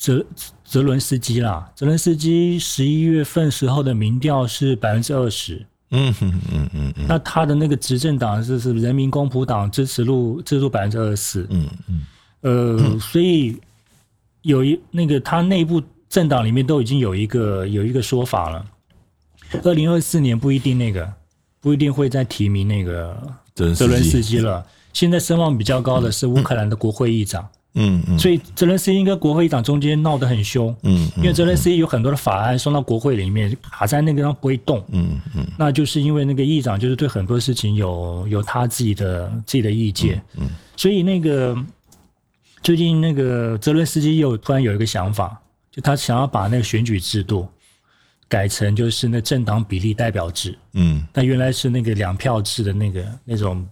[0.02, 0.26] 泽
[0.64, 7.06] 泽伦斯基啦，泽伦斯基十一月份时候的民调是百分之二十，嗯嗯嗯嗯嗯。
[7.06, 12.00] 那他的那个执政党是是人民公仆党支持度支持度百分之二十四，嗯嗯。
[12.40, 13.56] 呃，所以
[14.40, 18.66] 有一那个他内部政党里面都已经有一个有一个说法了，
[19.62, 21.08] 二零二四年不一定那个
[21.60, 23.16] 不一定会再提名那个
[23.54, 24.66] 泽伦斯基泽伦斯基了。
[24.92, 35.46] 现在声望比较高的是乌克兰的国会议长，嗯嗯所以泽伦斯基跟国会议长中间闹得很凶，嗯因为泽伦斯基有很多的法案送到国会里面卡在那个地方不会动，嗯嗯。
[35.58, 41.56] 那就是因为那个议长就是对很多事情有有他自己的自己的意见，嗯所以那个
[42.62, 47.48] 最近那个泽伦斯基又突然有一个想法，就他想要把那个选举制度
[48.28, 50.58] 改成就是那政党比例代表制。
[50.74, 51.06] 嗯。
[51.14, 53.66] 那原来是那个两票制的那个那种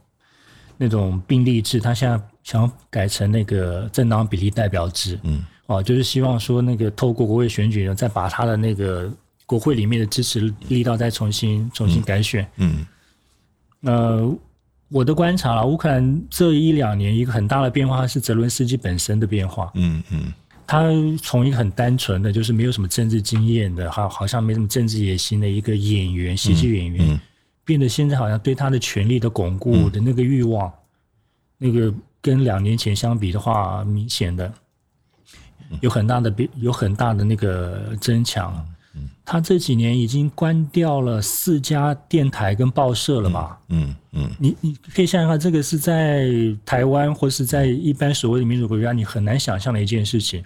[0.78, 5.18] 那种并立制，他现在想改成那个政党比例代表制。
[5.22, 9.12] 嗯，哦，就是希望说那个透过国会选举呢，再把他的那个
[9.46, 12.46] 国会里面的支持力道再重新重新改选。
[12.56, 12.86] 嗯
[13.82, 14.36] 呃，
[14.88, 19.70] 我的观察了，乌克兰这一两年一个很大的变化是泽伦斯基本身的变化。
[19.74, 20.32] 嗯嗯
[20.66, 20.84] 他
[21.20, 27.20] 从一个很单纯的，就是没有什么政治经验的，好好像没什么政治野心的一个演员，喜剧演员，嗯
[27.64, 30.72] 变得现在好像对他的权力的巩固的那个欲望，
[31.58, 34.52] 那个跟两年前相比的话，明显的
[35.80, 38.66] 有很大的变，有很大的那个增强。
[39.24, 43.56] 他这几年已经关掉了四家电台跟报社了嘛？
[43.68, 46.28] 嗯嗯你你可以想想看，这个是在
[46.66, 50.44] 台湾或是在一般所谓的民主国家，你很难想象的一件事情。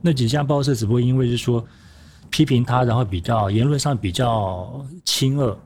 [0.00, 1.64] 那几家报社只不过因为是说
[2.28, 5.56] 批评他，然后比较言论上比较亲恶，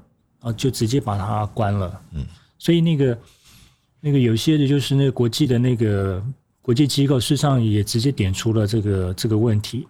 [0.40, 1.98] 啊，就直接把他关了。
[2.12, 2.26] 嗯，
[2.58, 3.18] 所以那个
[4.00, 6.22] 那个有些的就是那个国际的那个
[6.62, 9.86] 国际机构，事实上也直接点出了这个这个问题。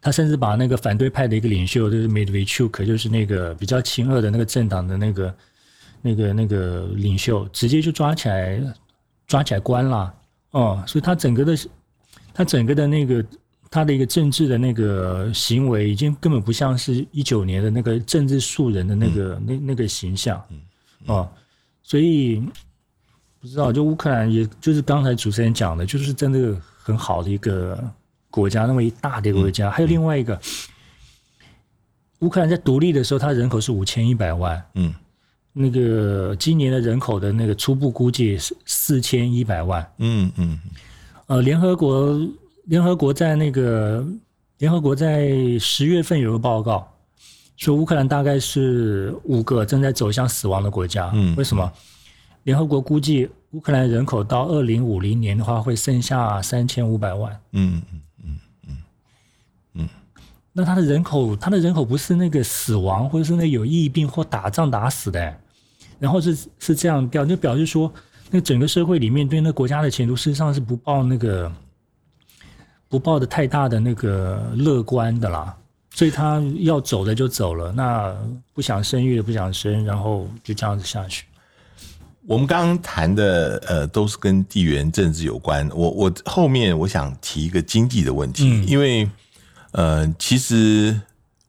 [0.00, 5.34] 他甚至把那个反对派的一个领袖，就是 Medvedchuk，就是那个比较亲恶的那个政党的那个
[6.00, 8.60] 那个那个领袖，直接就抓起来
[9.28, 10.12] 抓起来关了。
[10.50, 11.56] 哦，所以他整个的
[12.34, 13.24] 他整个的那个
[13.70, 20.42] 他的一个政治的那个行为，已经根本不像是一九年的那个政治素人的那个、那那个形象。
[21.06, 21.30] 哦，
[21.82, 22.42] 所以
[23.42, 27.76] 不知道，就乌克兰，也就是刚才主持人讲的，就是真的很好的一个
[28.30, 29.68] 国家，那么一大的一个国家。
[29.68, 30.40] 还有另外一个，
[32.20, 34.94] 乌克兰在独立的时候，它人口是五千一百万，嗯
[35.52, 39.84] 那个今年的人口的那个初步估计是四千一百万。
[39.98, 40.60] 嗯嗯
[41.26, 42.16] 呃，联合国
[42.66, 44.06] 联合国在那个
[44.58, 46.88] 联合国在十月份有个报告，
[47.56, 51.10] 说乌克兰大概是五个正在走向死亡的国家。
[51.12, 51.72] 嗯为什么？
[52.44, 57.32] 联合国估计乌克兰人口到二零五零年的话会剩下三千五百万。
[57.52, 58.76] 嗯嗯嗯嗯
[59.74, 59.88] 嗯
[60.52, 65.34] 那他的人口，他的人口不是那个死亡，或者是那有疫病或打仗打死的，
[65.98, 67.92] 然后是是这样表，就表示说，
[68.30, 71.50] 那整个社会里面对那国家的前途，事实上是不抱那个
[72.88, 75.56] 不抱的太大的那个乐观的啦。
[75.94, 78.16] 所以他要走的就走了，那
[78.54, 81.26] 不想生育的不想生，然后就这样子下去。
[82.26, 85.68] 我们刚刚谈的呃都是跟地缘政治有关。
[85.74, 89.08] 我我后面我想提一个经济的问题，嗯因为
[89.72, 91.00] 呃其实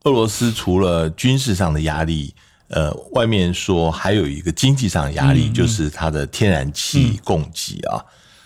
[0.03, 2.33] 俄罗斯除了军事上的压力，
[2.69, 8.03] 呃外面说还有一个经济上的压力，就是它的天然气供给啊。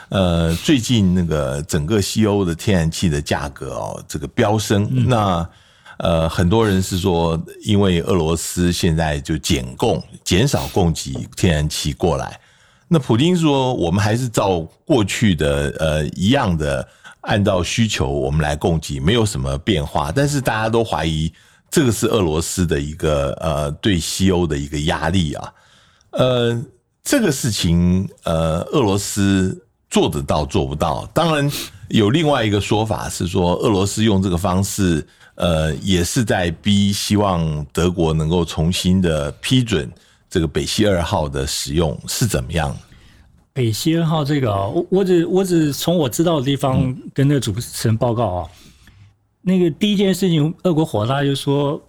[0.09, 5.45] 呃，最近那个整个西欧的天然气的价格哦，这个飙升，那
[5.97, 12.39] 呃，很多人是说，因为俄罗斯现在就减供、减少供给天然气过来。
[12.87, 16.87] 那普京说，我们还是照过去的呃一样的，
[17.21, 20.11] 按照需求我们来供给，没有什么变化。
[20.11, 21.33] 但是大家都怀疑
[21.69, 25.53] 这个是俄罗斯的一个呃对西欧的一个压力啊。
[26.11, 26.63] 呃，
[27.03, 31.05] 这个事情呃，俄罗斯做得到做不到？
[31.07, 31.51] 当然
[31.89, 35.05] 有另外一个说法是说，俄罗斯用这个方式，
[35.37, 39.89] 呃，也是在逼希望德国能够重新的批准
[40.29, 42.75] 这个北溪二号的使用是怎么样？
[43.53, 48.49] 北溪二号这个啊、我我只我只从我知道的地方跟那个主持人报告啊，
[49.41, 51.81] 那个第一件事情，俄国火大就说，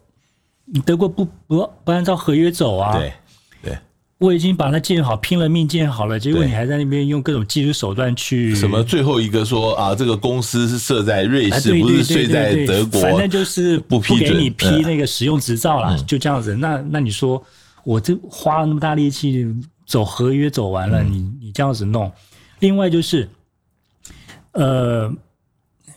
[0.64, 2.98] 你德国不不不按照合约走啊，
[4.18, 16.56] 我已经把它建好，拼了命建好了，结果你还在那边用各种技术手段去什么最后一个说啊，这个公司是设在瑞哎，士，不是设在德国，反正就是不批准给你批嗯那个使用执照啦，就这样子。
[16.56, 17.40] 那那你说，
[17.84, 19.46] 我这花了那么大力气
[19.86, 22.10] 走合约走完嗯了，你你这样子弄，
[22.58, 23.28] 另外就是，
[24.50, 25.08] 呃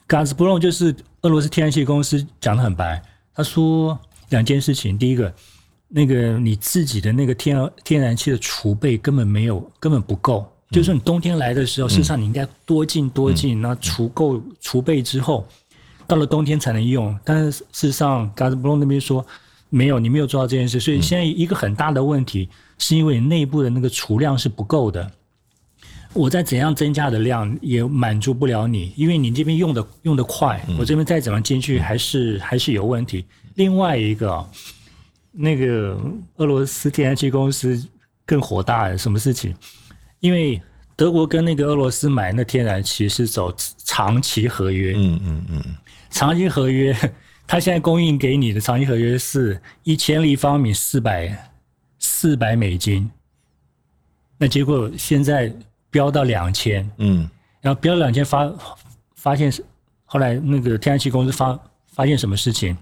[0.05, 3.01] g a z p r o m 就是俄罗斯天然气公司讲的很白，
[3.33, 3.99] 他说
[4.29, 5.33] 两件事情，第一个。
[5.93, 10.49] 那个你自己的那个天然天然气的储备根本没有，根本不够。
[10.69, 15.45] 就是说你冬天来的时候，事实上你应该多进多进，那储够储备之后，
[16.07, 17.13] 到了冬天才能用。
[17.25, 19.25] 但是事实上 g a z p r o m 那边说
[19.69, 25.11] 没有，你没有做到这件事，所以现在一个很大的问题是因为你内部的那个储量是不够的。
[26.13, 33.25] 我再怎样增加的量也满足不了你，因为你这边用的用的快，我这边再怎么进去还是还是有问题。
[33.55, 34.49] 另外一个啊。
[35.31, 35.97] 那个
[36.37, 37.87] 俄罗斯天然气公司
[38.25, 39.55] 更火大，什么事情？
[40.19, 40.61] 因为
[40.95, 45.63] 德国跟那个俄罗斯买那天然气是走长期合约，嗯嗯嗯，
[46.09, 46.95] 长期合约，
[47.47, 51.51] 它现在供应给你的长期合约是一千立方米四百
[51.99, 53.09] 四百美金，
[54.37, 55.51] 那结果现在
[55.89, 57.29] 飙到两千，嗯。
[57.61, 58.51] 然后飙两千发
[59.15, 59.63] 发现是
[60.03, 62.75] 后来那个天然气公司发发现什么事情？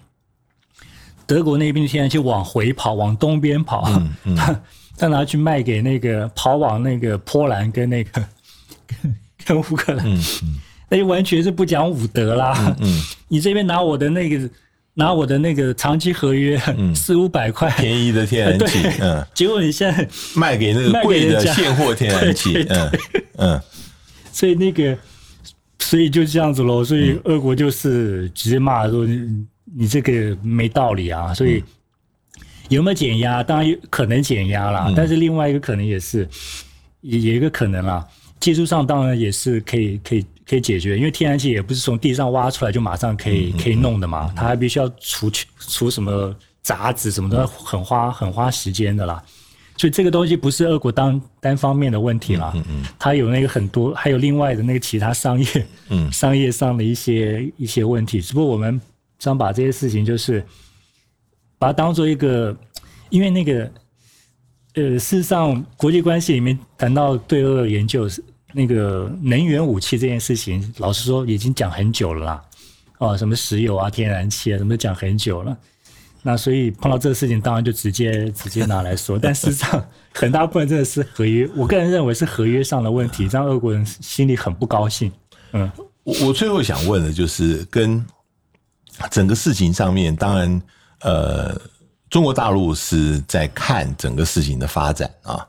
[1.30, 3.88] 德国那边的天然气往回跑，往东边跑，
[4.26, 4.62] 嗯 他
[4.98, 8.12] 他拿去卖给那个跑往那个波兰跟那个
[8.88, 9.16] 跟
[9.46, 10.20] 跟乌克兰，嗯
[10.90, 12.76] 那就完全是不讲武德啦。
[12.80, 14.50] 嗯， 你这边拿我的那个
[14.96, 16.60] 拿我的那个长期合约
[16.96, 22.92] 四五百块，便宜的天然气，嗯，结果你现在卖给那个贵的现货天然气嗯
[23.38, 23.62] 嗯。
[24.32, 24.98] 所以那个，
[25.80, 26.84] 所以就这样子喽。
[26.84, 29.06] 所以俄国就是直接骂说
[29.76, 31.34] 你你这个没道理啊。
[31.34, 31.64] 所以
[32.70, 33.44] 有没有减压？
[33.44, 36.28] 当然有可能减压啦，但是另外一个可能也是
[37.02, 38.08] 也也有一个可能啦。
[38.40, 49.22] 技术上当然也是可以可以可以解决，因为天然气也不是从地上挖出来就马上可以可以弄的嘛，它还必须要除去除什么杂质什么的，很花很花时间的啦。
[49.76, 52.54] 所以这个东西不是俄国单单方面的问题啦，
[52.98, 58.22] 它有那个很多，还有另外的那个其他商业，嗯商业上的一些一些问题。
[58.22, 58.80] 只不过我们
[59.20, 60.44] 想把这些事情，就是
[61.58, 62.56] 把它当做一个，
[63.10, 63.72] 因为那个，
[64.74, 68.10] 呃，事实上国际关系里面谈到对俄研究，
[68.54, 72.46] 那个能源武器这件事情，老实说已经讲很久了啦，
[72.98, 75.56] 哦，什么石油啊、天然气啊，什么都讲很久了。
[76.22, 79.18] 那所以碰到这个事情，当然就直接直接拿来说。
[79.18, 85.10] 但事实上，很大部分真的是合约，我个人认为是合约上的问题，让俄国人心里很不高兴。
[85.54, 85.72] 嗯，
[86.04, 88.06] 我我最后想问的就是跟
[89.12, 90.62] 整个事情上面，当然，
[91.02, 91.56] 呃，
[92.10, 95.46] 中国大陆是在看整个事情的发展啊，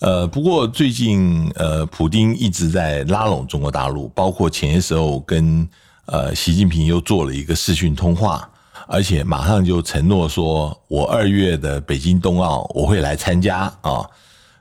[0.00, 5.68] 呃，不过最近呃，普丁一直在拉拢中国大陆，包括前些时候跟
[6.06, 8.48] 呃习近平又做了一个视讯通话，
[8.88, 14.04] 而且马上就承诺说，我二月的北京冬奥我会来参加啊。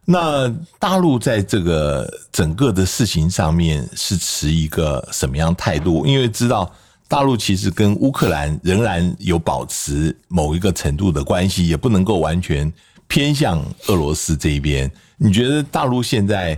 [0.06, 0.50] 那
[0.80, 6.06] 大陆在这个整个的事情上面是持一个什么样态度？
[6.06, 6.70] 因为知道
[7.12, 12.72] 大陆其实跟乌克兰仍然有保持某一个程度的关系，也不能够完全
[13.06, 14.90] 偏向俄罗斯这一边。
[15.18, 16.58] 你觉得大陆现在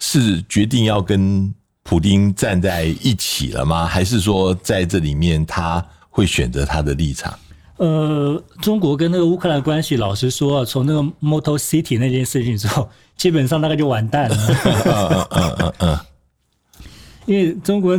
[0.00, 3.86] 是决定要跟普京站在一起了吗？
[3.94, 5.80] 还是说在这里面他
[6.10, 7.32] 会选择他的立场？
[7.76, 14.36] 呃，中国跟那个乌克兰关系，老实说啊，从那个 Motor City 那件事情之后，基本上大概就完蛋了。
[14.84, 15.98] 嗯嗯嗯嗯
[17.26, 17.96] 因为中国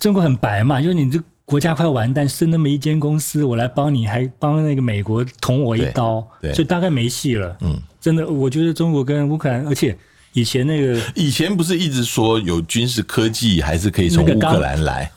[0.00, 6.54] 中国很白嘛，就是你这国家快完蛋，剩那么一间公司，我来帮你，还帮那个美国捅我一刀，对对。
[6.54, 7.56] 所以大概没戏了。
[7.60, 9.96] 嗯，真的，我觉得中国跟乌克兰，而且
[10.32, 15.10] 以前那个以前不是一直说有军事科技还是可以从乌克兰来，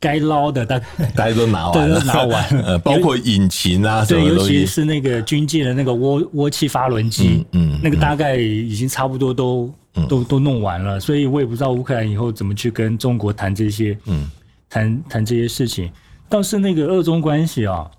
[0.00, 0.78] 该捞的，大
[1.14, 2.62] 大家都拿完了，拿完了。
[2.74, 9.72] 呃，包括引擎啊对，尤其是那个军舰的那个涡涡气发轮机，嗯嗯那个大概已经差不多都、
[10.08, 14.28] 都都弄完了，所以我也不知道乌克兰以后怎么去跟中国谈这些，嗯，
[14.70, 15.92] 谈谈这些事情。
[16.30, 17.90] 倒是那个二中关系啊，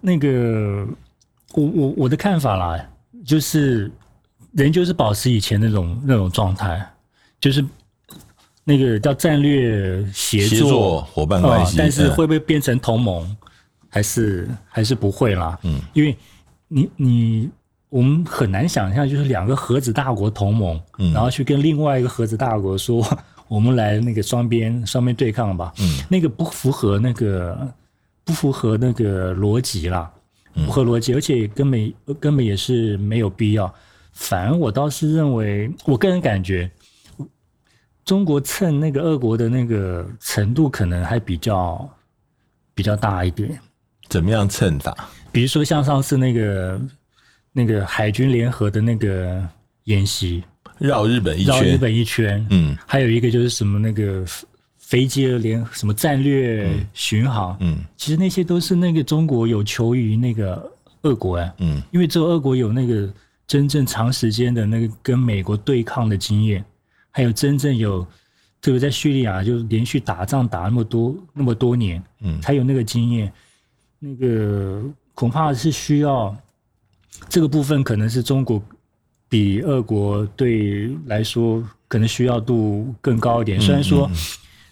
[0.00, 0.84] 那个
[1.54, 2.90] 我我我的看法啦，
[3.24, 3.88] 就是
[4.50, 6.84] 人就是保持以前那种那种状态，
[7.38, 7.64] 就是
[8.64, 13.36] 那个叫战略协协作伙伴关系呃但是嗯会不会变成同盟，
[13.88, 15.56] 还是还是不会啦？
[15.62, 16.16] 嗯，因为
[16.66, 17.50] 你你
[17.90, 23.00] 我们很难想象，就是两个核子大国同盟，嗯然后去跟另外一个核子大国说，
[23.48, 27.72] 我们来那个双边双边对抗吧，嗯，那个不符合那个
[28.24, 30.10] 不符合那个逻辑啦，
[30.54, 33.72] 嗯不合逻辑，而且根本根本也是没有必要。
[34.12, 36.70] 反而我倒是认为，我个人感觉，
[38.04, 41.88] 中国蹭那个俄国的那个程度可能还比较
[42.74, 43.58] 比较大一点。
[44.08, 45.08] 怎么样蹭法？
[45.30, 46.80] 比如说像上次那个
[47.52, 49.46] 那个海军联合的那个
[49.84, 50.42] 演习，
[50.78, 51.54] 绕日本一圈。
[51.54, 52.76] 绕日，本一圈，嗯。
[52.86, 54.24] 还有一个就是什么那个
[54.78, 57.78] 飞机的联什么战略巡航，嗯。
[57.96, 60.70] 其实那些都是那个中国有求于那个
[61.02, 61.82] 俄国哎，嗯。
[61.90, 63.12] 因为只有俄国有那个
[63.46, 66.64] 真正长时间的那个跟美国对抗的经验，
[67.10, 68.06] 还有真正有，
[68.60, 72.40] 特别在叙利亚就连续打仗打那么多那么多年，嗯。
[72.40, 73.32] 才有那个经验。
[74.00, 74.80] 那个
[75.12, 76.32] 恐怕是需要
[77.28, 78.62] 这个部分，可能是中国
[79.28, 83.60] 比俄国对来说可能需要度更高一点。
[83.60, 84.10] 虽然说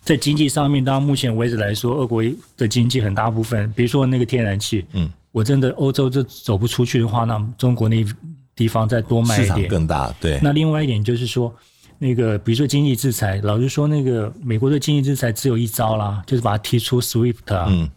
[0.03, 2.23] 在经济上面，到目前为止来说，俄国
[2.57, 8.05] 的经济很大部分，比如说那个天然气，嗯，我真的欧洲这走不出去的话，那中国那
[8.55, 9.69] 地方再多卖市场一点。
[9.69, 11.53] 更大，对，那另外一点就是说，
[11.99, 17.67] 那个比如说经济制裁，老实说，那个美国的经济制裁只有一招啦，就是把它踢出 SWIFT 啊。
[17.69, 17.91] 嗯，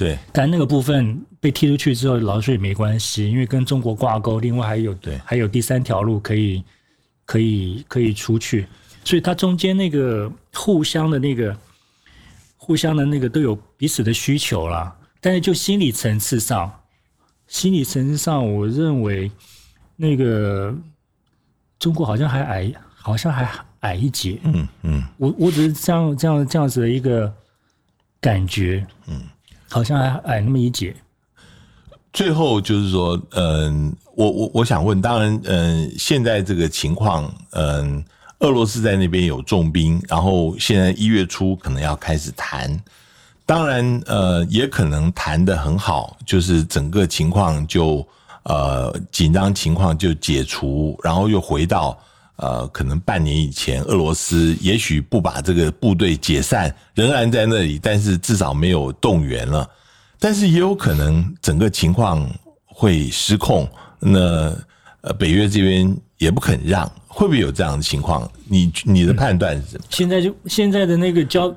[0.00, 5.20] 对，但那个部分被踢出去之后，老实说也没关系，因为跟中国挂钩，另外还有对。
[5.26, 6.64] 还有第三条路可以
[7.26, 8.66] 可以可以出去，
[9.04, 11.54] 所以它中间那个互相的那个
[12.56, 14.96] 互相的那个都有彼此的需求啦。
[15.20, 16.72] 但是就心理层次上，
[17.46, 19.30] 心理层次上，我认为
[19.96, 20.74] 那个
[21.78, 23.46] 中国好像还矮，好像还
[23.80, 24.40] 矮一截。
[24.44, 27.30] 嗯嗯，我我只是这样这样这样子的一个
[28.18, 29.20] 感觉，嗯，
[29.70, 30.94] 好像还矮那么一截。
[32.12, 38.04] 最后就是说，嗯，我我我想问，当然，嗯，现在这个情况，嗯，
[38.40, 42.76] 俄罗斯在那边有重兵，然后现在一月初可能要开始谈，
[43.46, 48.04] 当然，呃，也可能谈得很好，就是整个情况就
[48.42, 51.96] 呃紧张情况就解除，然后又回到
[52.40, 59.68] 呃可能半年以前，俄罗斯也许不把这个部队解散，仍然在那里，但是至少没有动员了。
[60.18, 62.28] 但是也有可能整个情况
[62.64, 63.68] 会失控，
[63.98, 64.54] 那
[65.02, 68.30] 呃北约这边也不肯让，会不会有这样的情况？
[68.46, 69.84] 你你的判断是什么？
[69.90, 71.54] 现在就现在的那个焦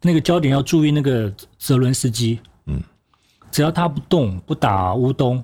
[0.00, 2.82] 那个焦点要注意那个泽伦斯基，嗯，
[3.50, 5.42] 只要他不动不打乌东，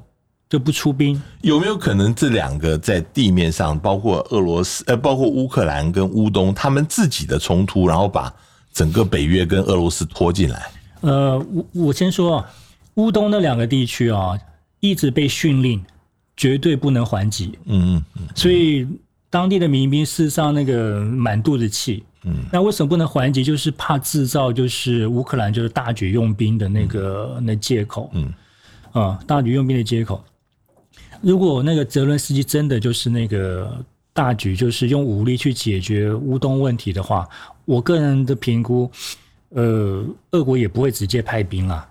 [0.48, 1.20] 就不出兵。
[1.42, 8.32] 有没有可能这两个在地面上，包括俄罗斯呃，包括乌克兰跟乌东他们自己的冲突，然后把
[8.72, 10.70] 整个北约跟俄罗斯拖进来？
[11.00, 12.50] 呃，我我先说啊，
[12.94, 14.38] 乌东那两个地区啊，
[14.80, 15.84] 一直被训令
[16.36, 18.86] 绝对不能还击，嗯嗯所以
[19.30, 22.04] 当地的民兵事实上那个满肚子气。
[22.28, 23.44] 嗯，那为什么不能还击？
[23.44, 28.10] 就是怕制造就是乌克兰就是大举用兵的那个、那借口。
[28.14, 28.32] 嗯，
[28.90, 30.24] 啊，大举用兵的借口。
[31.22, 37.28] 如果那个泽伦斯基真的就是那个大局就是用武力去解决乌东问题的话，
[37.64, 38.90] 我个人的评估，
[39.50, 41.88] 呃，俄国也不会直接派兵啦，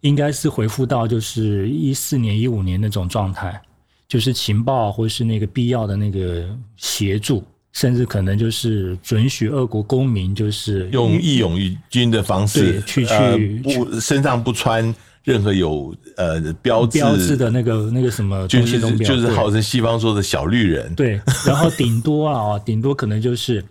[0.00, 3.60] 应该是回复到就是一四年、一五年那种状态，
[4.08, 11.56] 就是情报或是那个必要的那个协助，甚至可能就是准许俄国公民就是用义勇
[11.88, 14.92] 军的方式去去呃、不身上不穿
[15.22, 20.94] 任何有呃标志标志的那个那个什么就是东西都没有就是号称西方说的小绿人。
[20.94, 23.64] 对，然后顶多啊，顶多可能就是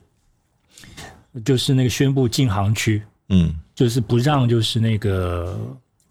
[1.43, 5.57] 就是那个宣布禁航区，嗯就是不让就是那个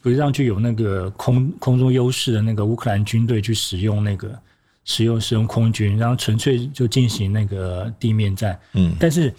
[0.03, 4.37] 不让具有那个空空中优势的那个乌克兰军队去使用那个
[4.85, 8.59] 使用使用空军，然后纯粹就进行那个地面战。
[8.75, 9.33] 嗯但是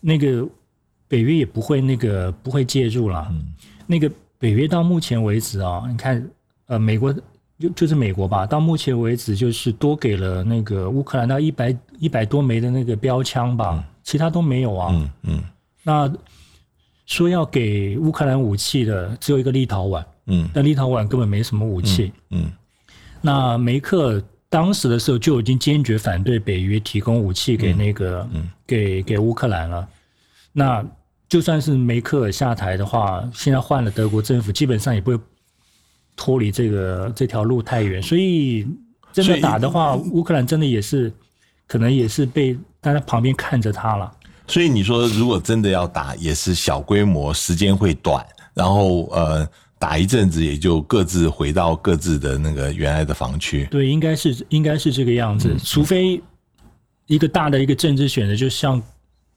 [0.00, 0.46] 那个
[1.08, 3.28] 北约也不会那个不会介入啦。
[3.30, 3.54] 嗯
[3.86, 4.10] 那个
[4.40, 6.28] 北约到目前为止啊，你看
[6.66, 7.14] 呃美国
[7.58, 14.88] 就就是美国吧，到目前为止就是多给了那个乌克兰那一百一百多枚的那个标枪吧，其他都没有啊。
[14.92, 15.44] 嗯嗯
[15.82, 16.10] 那
[17.04, 22.10] 说要给乌克兰武器的只有一个立陶宛，嗯但立陶宛根本没什么武器。
[22.30, 22.50] 嗯
[23.20, 29.86] 那梅克当时的时候就已经坚决反对北约提供武器给那个、嗯给给乌克兰了。
[30.52, 30.84] 那
[31.30, 35.18] 就算是梅克尔下台的话，现在换了德国政府，基本上也不会
[36.16, 38.02] 脱离这个这条路太远。
[38.02, 38.66] 所以
[39.12, 41.10] 真的打的话，乌克兰真的也是
[41.68, 44.12] 可能也是被大家旁边看着他了。
[44.48, 53.68] 所以你说，如果真的要打，也是小规模，时间会短，然后呃，打一阵子也就各自回到各自的那个原来的防区。
[53.70, 56.20] 对，应该是应该是这个样子，除非
[57.06, 58.82] 一个大的一个政治选择，就像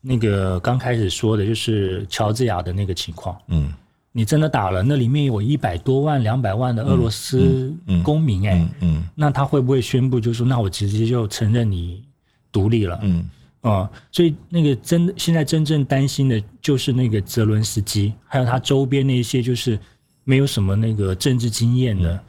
[0.05, 3.73] 那个刚开始说的，就是乔治亚的那个情况，嗯。
[4.15, 7.73] 你真的打了，那里面有一百多万、两百万的俄罗斯
[8.03, 12.03] 公民、哎、嗯嗯那他会不会宣布，就说那我直接就承认你
[12.51, 12.99] 独立了？
[13.01, 13.27] 嗯。
[13.61, 19.79] 啊、所以那个真现在真正担心的就是那个泽伦斯基，还有他周边那些就是
[20.25, 22.23] 没有什么那个政治经验的，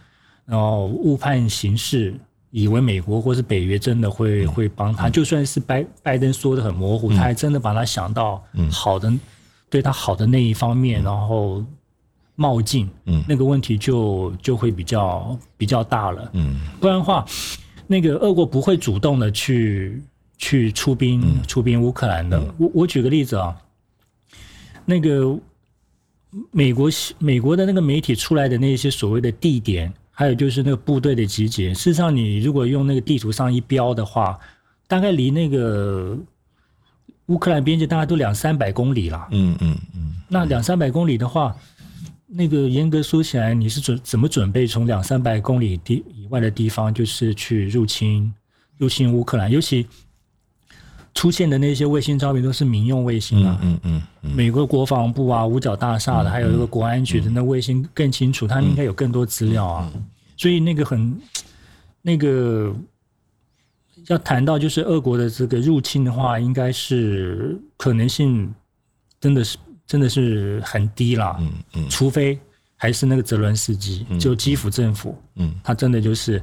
[0.47, 2.15] 然后误判形势，
[2.57, 8.41] 以为美国或是北约真的会、会帮他，就算是拜拜登说的很模糊，他还真的把他想到
[8.71, 9.13] 好的、
[9.69, 11.65] 对他好的那一方面，然后
[12.37, 13.25] 冒进，嗯。
[13.29, 16.31] 那个问题就就会比较比较大了。
[16.35, 16.61] 嗯。
[16.79, 17.27] 不然的话，
[17.89, 20.01] 那个俄国不会主动的去
[20.39, 22.41] 去出兵、出兵乌克兰的。
[22.57, 23.57] 我我举个例子啊，
[24.85, 25.37] 那个
[26.53, 26.89] 美国
[27.19, 34.39] 美国的那个媒体出来的那些所谓的地点，还有就是那个部队的集结，事实上你如果用那个地图上一标的话，
[34.87, 36.17] 大概离那个
[37.27, 39.27] 乌克兰边界大概都两三百公里了。
[39.33, 41.55] 嗯嗯嗯那两三百公里的话，
[42.27, 48.33] 那个严格说起来，你是准怎么准备从两三百公里地以外的地方，就是去入侵
[48.79, 49.51] 入侵乌克兰？
[49.51, 49.87] 尤其
[51.15, 59.93] 出现的那些卫星照片都是民用卫星啊，嗯嗯嗯，美国国防部啊、五角大厦的，还有一个国安局的那卫星更清楚，他们应该有更多资料啊。
[60.37, 61.17] 所以那个很
[62.03, 62.75] 那个
[64.09, 68.53] 要谈到就是俄国的这个入侵的话，应该是可能性
[69.21, 69.57] 真的是
[69.87, 71.37] 真的是很低啦。
[71.41, 71.89] 嗯嗯。
[71.89, 72.39] 除非
[72.77, 76.43] 还是那个泽伦斯基，就基辅政府，嗯，他真的就是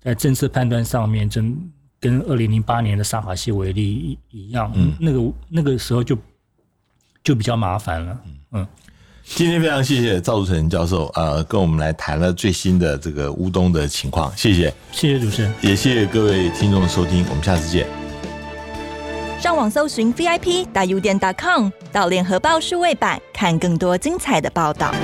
[0.00, 1.56] 在政策判断上面，真
[2.00, 6.16] 跟二零零八年的萨法西为例一一样，嗯那个那个时候就
[7.24, 8.20] 就比较麻烦了，
[8.52, 8.66] 嗯，
[9.24, 15.52] 今天非常谢谢赵竹成教授，呃，跟我们来谈了最新的这个乌冬的情况，谢谢，谢谢主持人。
[15.60, 17.86] 也谢谢各位听众的收听，我们下次见。
[19.40, 24.94] 上网搜寻 VIP 大 U 店 .com 到联合报数位版看更多精彩的报道。